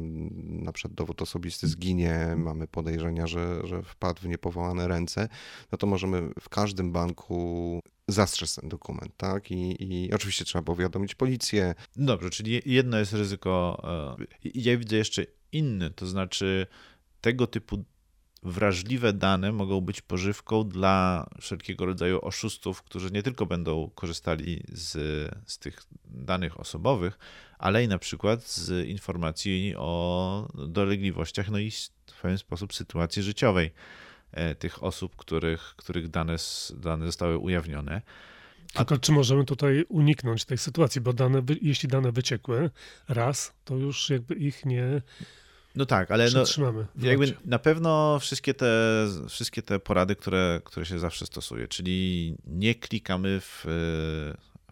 na 0.64 0.72
przykład 0.72 0.94
dowód 0.94 1.22
osobisty 1.22 1.68
zginie, 1.68 2.36
mamy 2.38 2.68
podejrzenia, 2.68 3.28
że, 3.28 3.62
że 3.64 3.84
wpadł 3.84 4.22
w 4.22 4.28
niepowołane 4.28 4.88
ręce, 4.88 5.28
no 5.72 5.78
to 5.78 5.88
możemy 5.88 6.30
w 6.40 6.50
każdym 6.50 6.92
banku 6.92 7.80
zastrzec 8.08 8.56
ten 8.56 8.70
dokument, 8.70 9.14
tak? 9.18 9.52
I, 9.52 9.84
I, 9.94 10.14
oczywiście 10.14 10.46
trzeba 10.46 10.64
powiadomić 10.64 11.16
policję. 11.16 11.76
Dobrze, 11.96 12.30
czyli 12.30 12.62
jedno 12.66 13.00
jest 13.00 13.14
ryzyko. 13.14 13.82
E, 14.24 14.50
ja 14.54 14.78
widzę 14.78 14.96
jeszcze 14.96 15.26
inny, 15.52 15.92
to 15.92 16.06
znaczy 16.06 16.68
tego 17.22 17.48
typu 17.48 17.86
wrażliwe 18.44 19.14
dane 19.14 19.52
mogą 19.52 19.82
być 19.82 20.02
pożywką 20.02 20.64
dla 20.64 21.28
wszelkiego 21.42 21.86
rodzaju 21.86 22.20
oszustów, 22.22 22.82
którzy 22.82 23.12
nie 23.12 23.24
tylko 23.24 23.46
będą 23.46 23.90
korzystali 23.96 24.64
z, 24.68 24.92
z 25.46 25.60
tych 25.60 25.84
danych 26.06 26.60
osobowych, 26.60 27.20
ale 27.58 27.84
i 27.84 27.88
na 27.88 28.00
przykład 28.00 28.44
z 28.44 28.88
informacji 28.88 29.74
o 29.78 30.48
dolegliwościach, 30.68 31.50
no 31.50 31.60
i 31.60 31.72
w 32.12 32.22
pewien 32.22 32.38
sposób 32.38 32.74
sytuacji 32.74 33.24
życiowej 33.24 33.72
e, 34.32 34.56
tych 34.56 34.84
osób, 34.84 35.16
których, 35.16 35.74
których 35.78 36.08
dane, 36.08 36.36
dane 36.76 37.06
zostały 37.06 37.38
ujawnione. 37.38 38.02
Tylko 38.74 38.98
czy 38.98 39.12
możemy 39.12 39.46
tutaj 39.46 39.86
uniknąć 39.90 40.46
tej 40.46 40.58
sytuacji, 40.58 41.02
bo 41.02 41.14
dane, 41.14 41.42
jeśli 41.62 41.90
dane 41.90 42.12
wyciekły 42.12 42.70
raz, 43.08 43.54
to 43.66 43.76
już 43.76 44.10
jakby 44.10 44.36
ich 44.36 44.66
nie 44.66 45.02
no 45.78 45.86
tak, 45.86 46.12
ale 46.12 46.30
no, 46.34 46.44
jakby 46.96 47.34
na 47.46 47.60
pewno 47.60 48.20
wszystkie 48.20 48.54
te, 48.54 49.06
wszystkie 49.30 49.62
te 49.62 49.80
porady, 49.80 50.16
które, 50.16 50.62
które 50.64 50.86
się 50.86 51.00
zawsze 51.00 51.26
stosuje, 51.26 51.68
czyli 51.68 52.36
nie 52.46 52.76
klikamy 52.76 53.40
w, 53.42 53.64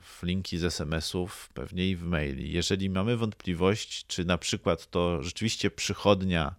w 0.01 0.23
linki 0.23 0.57
z 0.57 0.63
SMS-ów, 0.63 1.49
pewnie 1.53 1.89
i 1.89 1.95
w 1.95 2.03
maili. 2.03 2.53
Jeżeli 2.53 2.89
mamy 2.89 3.17
wątpliwość, 3.17 4.05
czy 4.07 4.25
na 4.25 4.37
przykład 4.37 4.89
to 4.89 5.23
rzeczywiście 5.23 5.71
przychodnia 5.71 6.55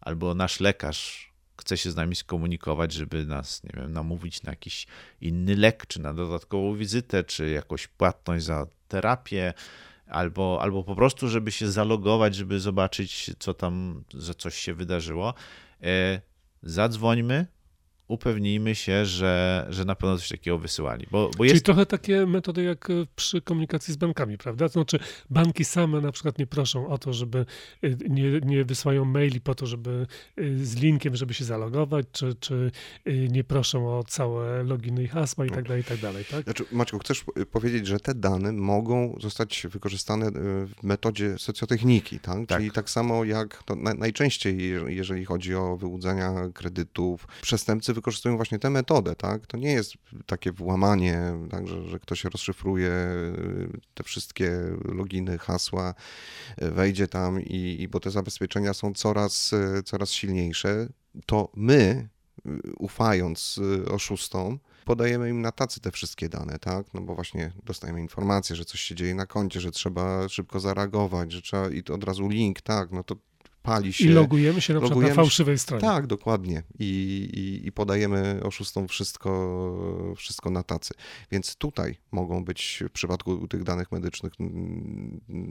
albo 0.00 0.34
nasz 0.34 0.60
lekarz 0.60 1.30
chce 1.60 1.76
się 1.76 1.90
z 1.90 1.96
nami 1.96 2.16
skomunikować, 2.16 2.92
żeby 2.92 3.24
nas, 3.24 3.64
nie 3.64 3.70
wiem, 3.76 3.92
namówić 3.92 4.42
na 4.42 4.52
jakiś 4.52 4.86
inny 5.20 5.56
lek, 5.56 5.86
czy 5.86 6.00
na 6.00 6.14
dodatkową 6.14 6.76
wizytę, 6.76 7.24
czy 7.24 7.50
jakąś 7.50 7.86
płatność 7.86 8.44
za 8.44 8.66
terapię, 8.88 9.54
albo, 10.10 10.58
albo 10.62 10.84
po 10.84 10.94
prostu, 10.94 11.28
żeby 11.28 11.52
się 11.52 11.70
zalogować, 11.70 12.34
żeby 12.34 12.60
zobaczyć, 12.60 13.30
co 13.38 13.54
tam, 13.54 14.04
że 14.14 14.34
coś 14.34 14.56
się 14.56 14.74
wydarzyło. 14.74 15.34
E, 15.82 16.20
zadzwońmy, 16.62 17.46
upewnijmy 18.10 18.74
się, 18.74 19.06
że, 19.06 19.66
że 19.70 19.84
na 19.84 19.94
pewno 19.94 20.18
coś 20.18 20.28
takiego 20.28 20.58
wysyłali. 20.58 21.06
Bo, 21.10 21.30
bo 21.30 21.44
Czyli 21.44 21.50
jest... 21.50 21.64
trochę 21.64 21.86
takie 21.86 22.26
metody 22.26 22.62
jak 22.62 22.90
e, 22.90 22.92
przy 23.16 23.40
komunikacji 23.40 23.94
z 23.94 23.96
bankami, 23.96 24.38
prawda? 24.38 24.68
To 24.68 24.72
znaczy 24.72 24.98
banki 25.30 25.64
same 25.64 26.00
na 26.00 26.12
przykład 26.12 26.38
nie 26.38 26.46
proszą 26.46 26.88
o 26.88 26.98
to, 26.98 27.12
żeby 27.12 27.46
e, 27.82 27.88
nie, 28.08 28.40
nie 28.40 28.64
wysyłają 28.64 29.04
maili 29.04 29.40
po 29.40 29.54
to, 29.54 29.66
żeby 29.66 30.06
e, 30.36 30.42
z 30.56 30.76
linkiem, 30.76 31.16
żeby 31.16 31.34
się 31.34 31.44
zalogować, 31.44 32.06
czy, 32.12 32.34
czy 32.34 32.70
nie 33.30 33.44
proszą 33.44 33.98
o 33.98 34.04
całe 34.04 34.62
loginy 34.64 35.02
i 35.02 35.08
hasła 35.08 35.46
i 35.46 35.50
tak 35.50 35.64
dalej, 35.68 35.80
i 35.80 35.84
tak 35.84 35.98
dalej, 35.98 36.24
tak? 36.24 36.44
Znaczy, 36.44 36.64
Maciek, 36.72 37.00
chcesz 37.00 37.24
powiedzieć, 37.52 37.86
że 37.86 38.00
te 38.00 38.14
dane 38.14 38.52
mogą 38.52 39.16
zostać 39.20 39.66
wykorzystane 39.70 40.30
w 40.66 40.82
metodzie 40.82 41.38
socjotechniki, 41.38 42.20
tak? 42.20 42.46
Tak. 42.46 42.58
Czyli 42.58 42.70
tak 42.70 42.90
samo 42.90 43.24
jak 43.24 43.62
najczęściej, 43.98 44.72
jeżeli 44.86 45.24
chodzi 45.24 45.54
o 45.54 45.76
wyłudzenia 45.76 46.34
kredytów, 46.54 47.26
przestępcy 47.42 47.94
wykorzystują 48.00 48.36
właśnie 48.36 48.58
tę 48.58 48.70
metodę, 48.70 49.14
tak? 49.14 49.46
To 49.46 49.56
nie 49.56 49.72
jest 49.72 49.94
takie 50.26 50.52
włamanie, 50.52 51.32
tak, 51.50 51.68
że, 51.68 51.88
że 51.88 51.98
ktoś 51.98 52.24
rozszyfruje 52.24 52.90
y, 52.90 53.80
te 53.94 54.04
wszystkie 54.04 54.50
loginy, 54.84 55.38
hasła, 55.38 55.94
y, 56.62 56.70
wejdzie 56.70 57.08
tam 57.08 57.40
i, 57.40 57.76
i 57.80 57.88
bo 57.88 58.00
te 58.00 58.10
zabezpieczenia 58.10 58.74
są 58.74 58.94
coraz, 58.94 59.52
y, 59.52 59.82
coraz 59.82 60.10
silniejsze, 60.10 60.88
to 61.26 61.52
my, 61.56 62.08
ufając 62.78 63.60
oszustom, 63.90 64.58
podajemy 64.84 65.30
im 65.30 65.40
na 65.40 65.52
tacy 65.52 65.80
te 65.80 65.90
wszystkie 65.90 66.28
dane, 66.28 66.58
tak? 66.58 66.94
No 66.94 67.00
bo 67.00 67.14
właśnie 67.14 67.52
dostajemy 67.64 68.00
informację, 68.00 68.56
że 68.56 68.64
coś 68.64 68.80
się 68.80 68.94
dzieje 68.94 69.14
na 69.14 69.26
koncie, 69.26 69.60
że 69.60 69.70
trzeba 69.70 70.28
szybko 70.28 70.60
zareagować, 70.60 71.32
że 71.32 71.42
trzeba 71.42 71.68
i 71.68 71.82
to 71.82 71.94
od 71.94 72.04
razu 72.04 72.28
link, 72.28 72.60
tak? 72.60 72.90
No 72.90 73.04
to 73.04 73.16
pali 73.62 73.92
się. 73.92 74.04
I 74.04 74.08
logujemy 74.08 74.60
się 74.60 74.74
na 74.74 74.80
przykład 74.80 74.90
logujemy 74.90 75.16
na 75.16 75.22
fałszywej 75.22 75.58
stronie. 75.58 75.80
Tak, 75.80 76.06
dokładnie. 76.06 76.62
I, 76.78 76.84
i, 77.34 77.66
I 77.66 77.72
podajemy 77.72 78.40
oszustom 78.42 78.88
wszystko, 78.88 80.14
wszystko 80.16 80.50
na 80.50 80.62
tacy. 80.62 80.94
Więc 81.32 81.56
tutaj 81.56 81.98
mogą 82.12 82.44
być 82.44 82.82
w 82.88 82.92
przypadku 82.92 83.48
tych 83.48 83.62
danych 83.62 83.92
medycznych, 83.92 84.32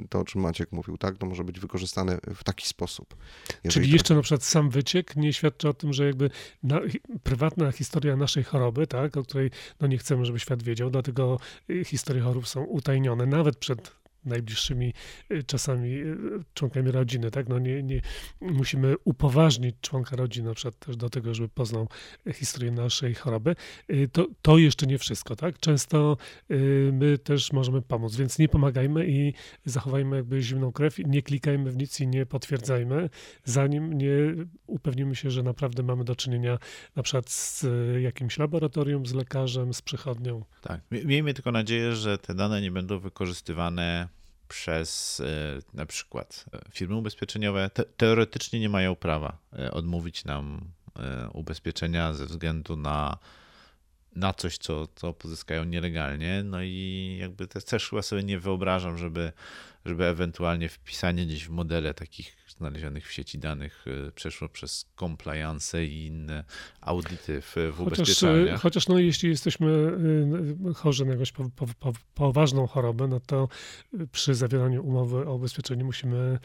to 0.09 0.19
o 0.19 0.25
czym 0.25 0.41
Maciek 0.41 0.71
mówił, 0.71 0.97
tak, 0.97 1.17
to 1.17 1.25
może 1.25 1.43
być 1.43 1.59
wykorzystane 1.59 2.17
w 2.35 2.43
taki 2.43 2.67
sposób. 2.67 3.15
Czyli 3.69 3.91
jeszcze 3.91 4.15
na 4.15 4.21
przykład 4.21 4.43
sam 4.43 4.69
wyciek 4.69 5.15
nie 5.15 5.33
świadczy 5.33 5.69
o 5.69 5.73
tym, 5.73 5.93
że 5.93 6.05
jakby 6.05 6.29
na, 6.63 6.81
prywatna 7.23 7.71
historia 7.71 8.15
naszej 8.15 8.43
choroby, 8.43 8.87
tak, 8.87 9.17
o 9.17 9.23
której 9.23 9.51
no 9.79 9.87
nie 9.87 9.97
chcemy, 9.97 10.25
żeby 10.25 10.39
świat 10.39 10.63
wiedział, 10.63 10.89
dlatego 10.89 11.39
y, 11.69 11.85
historie 11.85 12.21
chorób 12.21 12.47
są 12.47 12.63
utajnione 12.63 13.25
nawet 13.25 13.57
przed 13.57 13.98
najbliższymi 14.29 14.93
y, 15.31 15.43
czasami 15.43 15.93
y, 15.93 16.17
członkami 16.53 16.91
rodziny, 16.91 17.31
tak? 17.31 17.49
No 17.49 17.59
nie, 17.59 17.83
nie, 17.83 18.01
musimy 18.41 18.95
upoważnić 19.03 19.75
członka 19.81 20.15
rodziny 20.15 20.47
na 20.47 20.55
przykład 20.55 20.79
też 20.79 20.97
do 20.97 21.09
tego, 21.09 21.33
żeby 21.33 21.49
poznał 21.49 21.87
historię 22.33 22.71
naszej 22.71 23.15
choroby. 23.15 23.55
Y, 23.89 24.09
to, 24.11 24.27
to 24.41 24.57
jeszcze 24.57 24.87
nie 24.87 24.97
wszystko, 24.97 25.35
tak? 25.35 25.59
Często 25.59 26.17
my 26.91 27.17
też 27.17 27.51
możemy 27.53 27.81
pomóc, 27.81 28.15
więc 28.15 28.39
nie 28.39 28.49
pomagajmy 28.49 29.07
i 29.07 29.33
zachowajmy 29.65 30.15
jakby 30.15 30.41
zimną 30.41 30.71
krew, 30.71 30.97
nie 30.99 31.21
klikajmy 31.21 31.71
w 31.71 31.77
nic 31.77 31.99
i 31.99 32.07
nie 32.07 32.25
potwierdzajmy, 32.25 33.09
zanim 33.43 33.93
nie 33.93 34.09
upewnimy 34.67 35.15
się, 35.15 35.31
że 35.31 35.43
naprawdę 35.43 35.83
mamy 35.83 36.03
do 36.03 36.15
czynienia 36.15 36.57
na 36.95 37.03
przykład 37.03 37.29
z 37.29 37.65
jakimś 38.01 38.37
laboratorium, 38.37 39.05
z 39.05 39.13
lekarzem, 39.13 39.73
z 39.73 39.81
przychodnią. 39.81 40.45
Tak. 40.61 40.81
Miejmy 40.91 41.33
tylko 41.33 41.51
nadzieję, 41.51 41.95
że 41.95 42.17
te 42.17 42.35
dane 42.35 42.61
nie 42.61 42.71
będą 42.71 42.99
wykorzystywane 42.99 44.07
przez 44.49 45.19
e, 45.19 45.59
na 45.73 45.85
przykład 45.85 46.45
e, 46.53 46.59
firmy 46.71 46.95
ubezpieczeniowe 46.95 47.69
te, 47.69 47.83
teoretycznie 47.83 48.59
nie 48.59 48.69
mają 48.69 48.95
prawa 48.95 49.37
e, 49.59 49.71
odmówić 49.71 50.25
nam 50.25 50.71
ubezpieczenia 51.33 52.13
ze 52.13 52.25
względu 52.25 52.75
na, 52.75 53.17
na 54.15 54.33
coś, 54.33 54.57
co, 54.57 54.87
co 54.95 55.13
pozyskają 55.13 55.63
nielegalnie. 55.63 56.43
No 56.43 56.63
i 56.63 57.17
jakby 57.21 57.47
też 57.47 57.89
chyba 57.89 58.01
sobie 58.01 58.23
nie 58.23 58.39
wyobrażam, 58.39 58.97
żeby, 58.97 59.31
żeby 59.85 60.05
ewentualnie 60.05 60.69
wpisanie 60.69 61.25
gdzieś 61.25 61.45
w 61.45 61.49
modele 61.49 61.93
takich 61.93 62.38
znalezionych 62.59 63.07
w 63.07 63.11
sieci 63.11 63.39
danych 63.39 63.85
y, 63.87 64.11
przeszło 64.11 64.49
przez 64.49 64.85
compliance 64.99 65.85
i 65.85 66.05
inne 66.05 66.43
audyty 66.81 67.41
w, 67.41 67.55
w 67.55 67.89
chociaż, 67.89 68.23
y, 68.23 68.55
chociaż 68.61 68.87
no, 68.87 68.99
jeśli 68.99 69.29
jesteśmy 69.29 69.67
y, 70.69 70.73
chorzy 70.73 71.05
na 71.05 71.11
jakąś 71.11 71.31
po, 71.31 71.49
po, 71.49 71.65
po, 71.79 71.93
poważną 72.13 72.67
chorobę, 72.67 73.07
no 73.07 73.19
to 73.19 73.47
przy 74.11 74.35
zawieraniu 74.35 74.85
umowy 74.85 75.27
o 75.27 75.35
ubezpieczeniu 75.35 75.85
musimy 75.85 76.39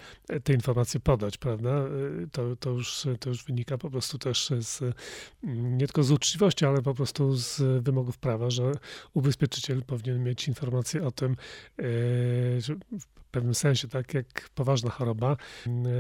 te 0.45 0.53
informacje 0.53 1.01
podać, 1.01 1.39
prawda? 1.39 1.85
To, 2.33 2.57
to, 2.57 2.71
już, 2.71 3.07
to 3.21 3.29
już 3.29 3.45
wynika 3.45 3.79
po 3.79 3.91
prostu 3.91 4.19
też 4.19 4.51
z, 4.61 4.95
nie 5.43 5.87
tylko 5.87 6.03
z 6.03 6.11
uczciwości, 6.11 6.65
ale 6.65 6.83
po 6.83 6.95
prostu 6.95 7.37
z 7.37 7.83
wymogów 7.85 8.19
prawa, 8.19 8.51
że 8.51 8.73
ubezpieczyciel 9.15 9.83
powinien 9.83 10.25
mieć 10.25 10.49
informacje 10.49 11.07
o 11.07 11.11
tym, 11.11 11.37
że 12.59 12.75
pewnym 13.35 13.55
sensie, 13.55 13.89
tak 13.89 14.15
jak 14.15 14.49
poważna 14.55 14.91
choroba 14.91 15.37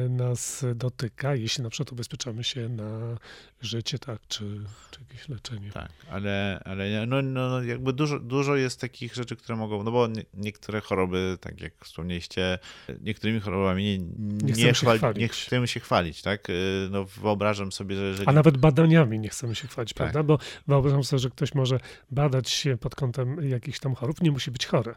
nas 0.08 0.64
dotyka, 0.74 1.34
jeśli 1.34 1.64
na 1.64 1.70
przykład 1.70 1.92
ubezpieczamy 1.92 2.44
się 2.44 2.68
na 2.68 3.16
życie, 3.60 3.98
tak, 3.98 4.18
czy, 4.28 4.44
czy 4.90 5.00
jakieś 5.00 5.28
leczenie. 5.28 5.70
Tak, 5.72 5.92
ale, 6.10 6.62
ale 6.64 7.06
no, 7.06 7.22
no, 7.22 7.48
no, 7.48 7.62
jakby 7.62 7.92
dużo, 7.92 8.18
dużo 8.20 8.56
jest 8.56 8.80
takich 8.80 9.14
rzeczy, 9.14 9.36
które 9.36 9.56
mogą, 9.56 9.82
no 9.82 9.90
bo 9.90 10.06
nie, 10.06 10.24
niektóre 10.34 10.80
choroby, 10.80 11.38
tak 11.40 11.60
jak 11.60 11.72
wspomnieliście, 11.84 12.58
niektórymi 13.00 13.40
chorobami 13.40 13.84
nie, 13.84 13.98
nie, 13.98 14.64
nie, 14.64 14.72
chcemy, 14.72 14.98
chwali, 14.98 15.14
się 15.14 15.20
nie 15.20 15.28
chcemy 15.28 15.68
się 15.68 15.80
chwalić, 15.80 16.22
tak? 16.22 16.50
Y, 16.50 16.88
no 16.90 17.04
wyobrażam 17.04 17.72
sobie, 17.72 17.96
że 17.96 18.02
jeżeli... 18.02 18.28
A 18.28 18.32
nawet 18.32 18.56
badaniami 18.56 19.18
nie 19.18 19.28
chcemy 19.28 19.54
się 19.54 19.68
chwalić, 19.68 19.92
tak. 19.92 19.96
prawda? 19.96 20.22
Bo 20.22 20.38
wyobrażam 20.66 21.04
sobie, 21.04 21.20
że 21.20 21.30
ktoś 21.30 21.54
może 21.54 21.80
badać 22.10 22.50
się 22.50 22.76
pod 22.76 22.94
kątem 22.94 23.48
jakichś 23.48 23.78
tam 23.78 23.94
chorób, 23.94 24.22
nie 24.22 24.30
musi 24.30 24.50
być 24.50 24.66
chory 24.66 24.94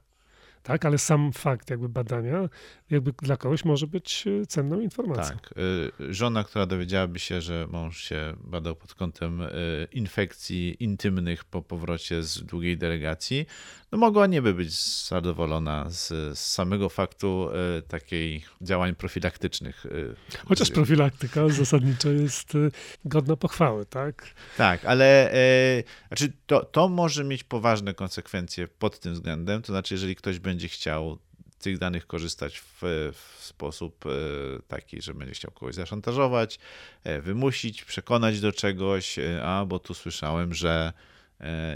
tak? 0.68 0.86
Ale 0.86 0.98
sam 0.98 1.32
fakt 1.34 1.70
jakby 1.70 1.90
badania 1.90 2.50
jakby 2.90 3.14
dla 3.22 3.38
kogoś 3.38 3.66
może 3.66 3.88
być 3.88 4.26
e, 4.28 4.46
cenną 4.46 4.80
informacją. 4.80 5.36
Tak. 5.36 5.54
E, 6.10 6.14
żona, 6.14 6.44
która 6.44 6.66
dowiedziałaby 6.66 7.20
się, 7.20 7.42
że 7.42 7.68
mąż 7.72 8.04
się 8.04 8.34
badał 8.44 8.76
pod 8.76 8.94
kątem 8.94 9.42
e, 9.42 9.48
infekcji 9.92 10.84
intymnych 10.84 11.46
po 11.46 11.62
powrocie 11.62 12.24
z 12.24 12.44
długiej 12.44 12.78
delegacji, 12.78 13.46
no 13.92 13.98
mogła 13.98 14.28
nie 14.28 14.42
być 14.42 14.74
zadowolona 15.08 15.90
z, 15.90 16.08
z 16.38 16.40
samego 16.40 16.90
faktu 16.90 17.50
takiej 17.88 18.44
działań 18.62 18.96
profilaktycznych. 18.96 19.86
Chociaż 20.48 20.72
profilaktyka 20.72 21.50
zasadniczo 21.64 22.10
jest 22.10 22.54
godna 23.06 23.36
pochwały, 23.36 23.86
tak? 23.86 24.34
Tak, 24.58 24.86
ale 24.86 25.32
znaczy 26.08 26.34
to, 26.46 26.66
to 26.66 26.90
może 26.90 27.24
mieć 27.24 27.44
poważne 27.44 27.94
konsekwencje 27.94 28.68
pod 28.68 29.00
tym 29.00 29.14
względem, 29.14 29.62
to 29.62 29.74
znaczy 29.74 29.94
jeżeli 29.94 30.16
ktoś 30.16 30.40
będzie 30.40 30.57
chciał 30.66 31.18
z 31.60 31.64
tych 31.64 31.78
danych 31.78 32.08
korzystać 32.08 32.60
w, 32.60 32.82
w, 33.14 33.46
sposób 33.46 34.06
e, 34.06 34.10
taki, 34.68 35.02
że 35.02 35.14
będzie 35.14 35.34
chciał 35.34 35.52
kogoś 35.52 35.76
zaszantażować, 35.76 36.60
e, 37.04 37.22
wymusić, 37.22 37.84
przekonać 37.84 38.40
do 38.40 38.52
czegoś, 38.52 39.20
e, 39.20 39.44
a 39.44 39.66
bo 39.66 39.80
tu 39.80 39.94
słyszałem, 39.94 40.54
że 40.54 40.94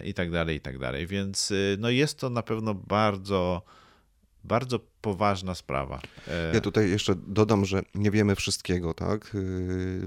i 0.04 0.14
tak 0.14 0.32
dalej, 0.32 0.58
i 0.58 0.60
tak 0.60 0.78
dalej. 0.78 1.08
Więc 1.08 1.54
no 1.78 1.90
jest 1.90 2.20
to 2.20 2.30
na 2.30 2.44
pewno 2.44 2.74
bardzo, 2.74 3.62
bardzo 4.44 4.80
poważna 5.02 5.56
sprawa. 5.56 6.02
Ja 6.54 6.62
tutaj 6.62 6.90
jeszcze 6.90 7.16
dodam, 7.16 7.66
że 7.66 7.82
nie 7.96 8.12
wiemy 8.12 8.36
wszystkiego, 8.36 8.94
tak? 8.94 9.30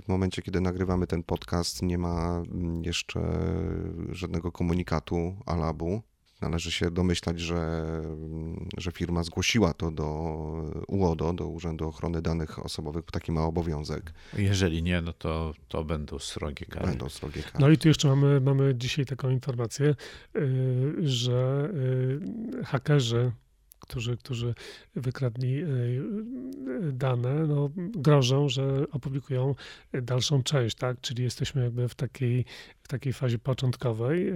W 0.03 0.09
momencie, 0.09 0.43
kiedy 0.43 0.61
nagrywamy 0.61 1.07
ten 1.07 1.23
podcast, 1.23 1.83
nie 1.83 1.99
ma 1.99 2.43
mm, 2.53 2.85
jeszcze 2.85 3.21
żadnego 4.13 4.53
komunikatu 4.53 5.37
Alabu 5.47 6.03
Należy 6.45 6.73
się 6.73 6.91
domyślać, 6.91 7.41
że, 7.41 7.83
że 8.77 8.93
firma 8.93 9.23
zgłosiła 9.23 9.75
to 9.75 9.91
do 9.91 10.09
UODO, 10.89 11.33
do 11.33 11.49
Urzędu 11.49 11.89
Ochrony 11.89 12.23
Danych 12.23 12.65
Osobowych, 12.65 13.05
taki 13.05 13.33
ma 13.33 13.45
obowiązek. 13.45 14.13
Jeżeli 14.39 14.83
nie, 14.83 15.01
no 15.01 15.13
to, 15.13 15.55
to 15.69 15.85
będą 15.85 16.19
srogie 16.19 16.67
kary. 16.67 16.87
Będą 16.87 17.09
srogie 17.09 17.43
kary. 17.43 17.55
No 17.59 17.69
i 17.69 17.79
tu 17.79 17.89
jeszcze 17.89 18.09
mamy, 18.09 18.41
mamy 18.41 18.75
dzisiaj 18.75 19.07
taką 19.07 19.31
informację, 19.31 19.95
y, 20.37 20.95
że 21.03 21.71
y, 22.61 22.65
hakerzy 22.65 23.33
którzy, 23.85 24.17
którzy 24.17 24.55
wykradli 24.95 25.63
e, 25.63 25.67
dane, 26.93 27.47
no, 27.47 27.71
grożą, 27.77 28.49
że 28.49 28.85
opublikują 28.91 29.55
dalszą 30.03 30.43
część, 30.43 30.77
tak? 30.77 31.01
Czyli 31.01 31.23
jesteśmy 31.23 31.65
jakby 31.65 31.89
w 31.89 31.95
takiej, 31.95 32.45
w 32.83 32.89
takiej 32.89 33.13
fazie 33.13 33.39
początkowej, 33.39 34.29
e, 34.29 34.35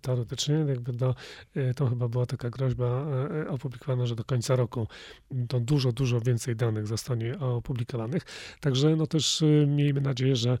teoretycznie, 0.00 0.54
jakby 0.54 0.92
do, 0.92 1.14
e, 1.54 1.74
to 1.74 1.86
chyba 1.86 2.08
była 2.08 2.26
taka 2.26 2.50
groźba 2.50 3.06
opublikowana, 3.48 4.06
że 4.06 4.16
do 4.16 4.24
końca 4.24 4.56
roku 4.56 4.88
to 5.48 5.60
dużo, 5.60 5.92
dużo 5.92 6.20
więcej 6.20 6.56
danych 6.56 6.86
zostanie 6.86 7.38
opublikowanych. 7.38 8.22
Także 8.60 8.96
no 8.96 9.06
też 9.06 9.44
miejmy 9.66 10.00
nadzieję, 10.00 10.36
że 10.36 10.58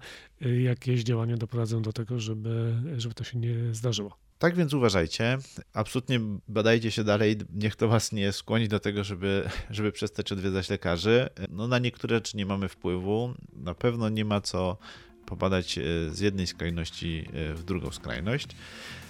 jakieś 0.62 1.02
działania 1.02 1.36
doprowadzą 1.36 1.82
do 1.82 1.92
tego, 1.92 2.20
żeby, 2.20 2.74
żeby 2.96 3.14
to 3.14 3.24
się 3.24 3.38
nie 3.38 3.74
zdarzyło. 3.74 4.25
Tak 4.38 4.56
więc 4.56 4.74
uważajcie, 4.74 5.38
absolutnie 5.72 6.20
badajcie 6.48 6.90
się 6.90 7.04
dalej, 7.04 7.36
niech 7.54 7.76
to 7.76 7.88
was 7.88 8.12
nie 8.12 8.32
skłoni 8.32 8.68
do 8.68 8.80
tego, 8.80 9.04
żeby, 9.04 9.48
żeby 9.70 9.92
przestać 9.92 10.32
odwiedzać 10.32 10.70
lekarzy. 10.70 11.28
No 11.50 11.68
na 11.68 11.78
niektóre 11.78 12.16
rzeczy 12.16 12.36
nie 12.36 12.46
mamy 12.46 12.68
wpływu, 12.68 13.34
na 13.52 13.74
pewno 13.74 14.08
nie 14.08 14.24
ma 14.24 14.40
co 14.40 14.78
popadać 15.26 15.78
z 16.10 16.20
jednej 16.20 16.46
skrajności 16.46 17.28
w 17.54 17.62
drugą 17.64 17.90
skrajność. 17.90 18.48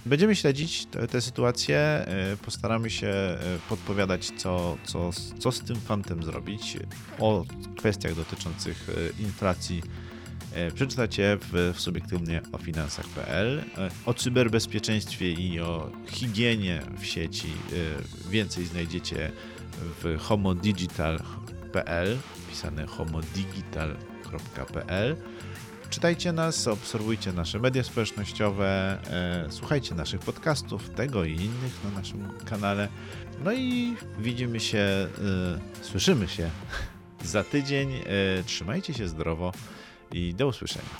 Będziemy 0.06 0.36
śledzić 0.36 0.86
tę 1.10 1.20
sytuację, 1.20 2.06
postaramy 2.44 2.90
się 2.90 3.12
podpowiadać, 3.68 4.32
co, 4.36 4.76
co, 4.84 5.10
co 5.38 5.52
z 5.52 5.60
tym 5.60 5.76
fantem 5.76 6.22
zrobić, 6.22 6.76
o 7.18 7.44
kwestiach 7.76 8.14
dotyczących 8.14 8.88
inflacji 9.18 9.82
E, 9.82 10.05
przeczytacie 10.74 11.38
w, 11.40 11.72
w 11.76 11.80
subiektywnie 11.80 12.42
o 12.52 12.58
finansach.pl. 12.58 13.62
E, 13.78 13.90
o 14.06 14.14
cyberbezpieczeństwie 14.14 15.32
i 15.32 15.60
o 15.60 15.90
higienie 16.06 16.82
w 16.98 17.06
sieci 17.06 17.48
e, 17.48 17.52
więcej 18.30 18.66
znajdziecie 18.66 19.32
w 20.02 20.18
homodigital.pl, 20.18 22.16
pisane 22.50 22.86
homodigital.pl. 22.86 25.16
Czytajcie 25.90 26.32
nas, 26.32 26.68
obserwujcie 26.68 27.32
nasze 27.32 27.58
media 27.58 27.82
społecznościowe, 27.82 28.98
słuchajcie 29.50 29.94
naszych 29.94 30.20
podcastów, 30.20 30.90
tego 30.90 31.24
i 31.24 31.32
innych 31.32 31.84
na 31.84 31.90
naszym 31.90 32.28
kanale. 32.44 32.88
No 33.44 33.52
i 33.52 33.96
widzimy 34.18 34.60
się, 34.60 35.08
słyszymy 35.82 36.28
się 36.28 36.50
za 37.24 37.44
tydzień. 37.44 37.92
Trzymajcie 38.46 38.94
się 38.94 39.08
zdrowo 39.08 39.52
i 40.12 40.34
do 40.34 40.46
usłyszenia. 40.46 40.90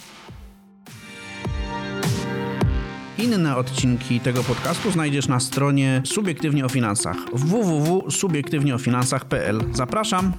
Inne 3.18 3.56
odcinki 3.56 4.20
tego 4.20 4.44
podcastu 4.44 4.90
znajdziesz 4.90 5.28
na 5.28 5.40
stronie 5.40 6.02
Subiektywnie 6.04 6.64
o 6.64 6.68
Finansach 6.68 7.16
www.subiektywnieofinansach.pl. 7.32 9.60
Zapraszam! 9.72 10.32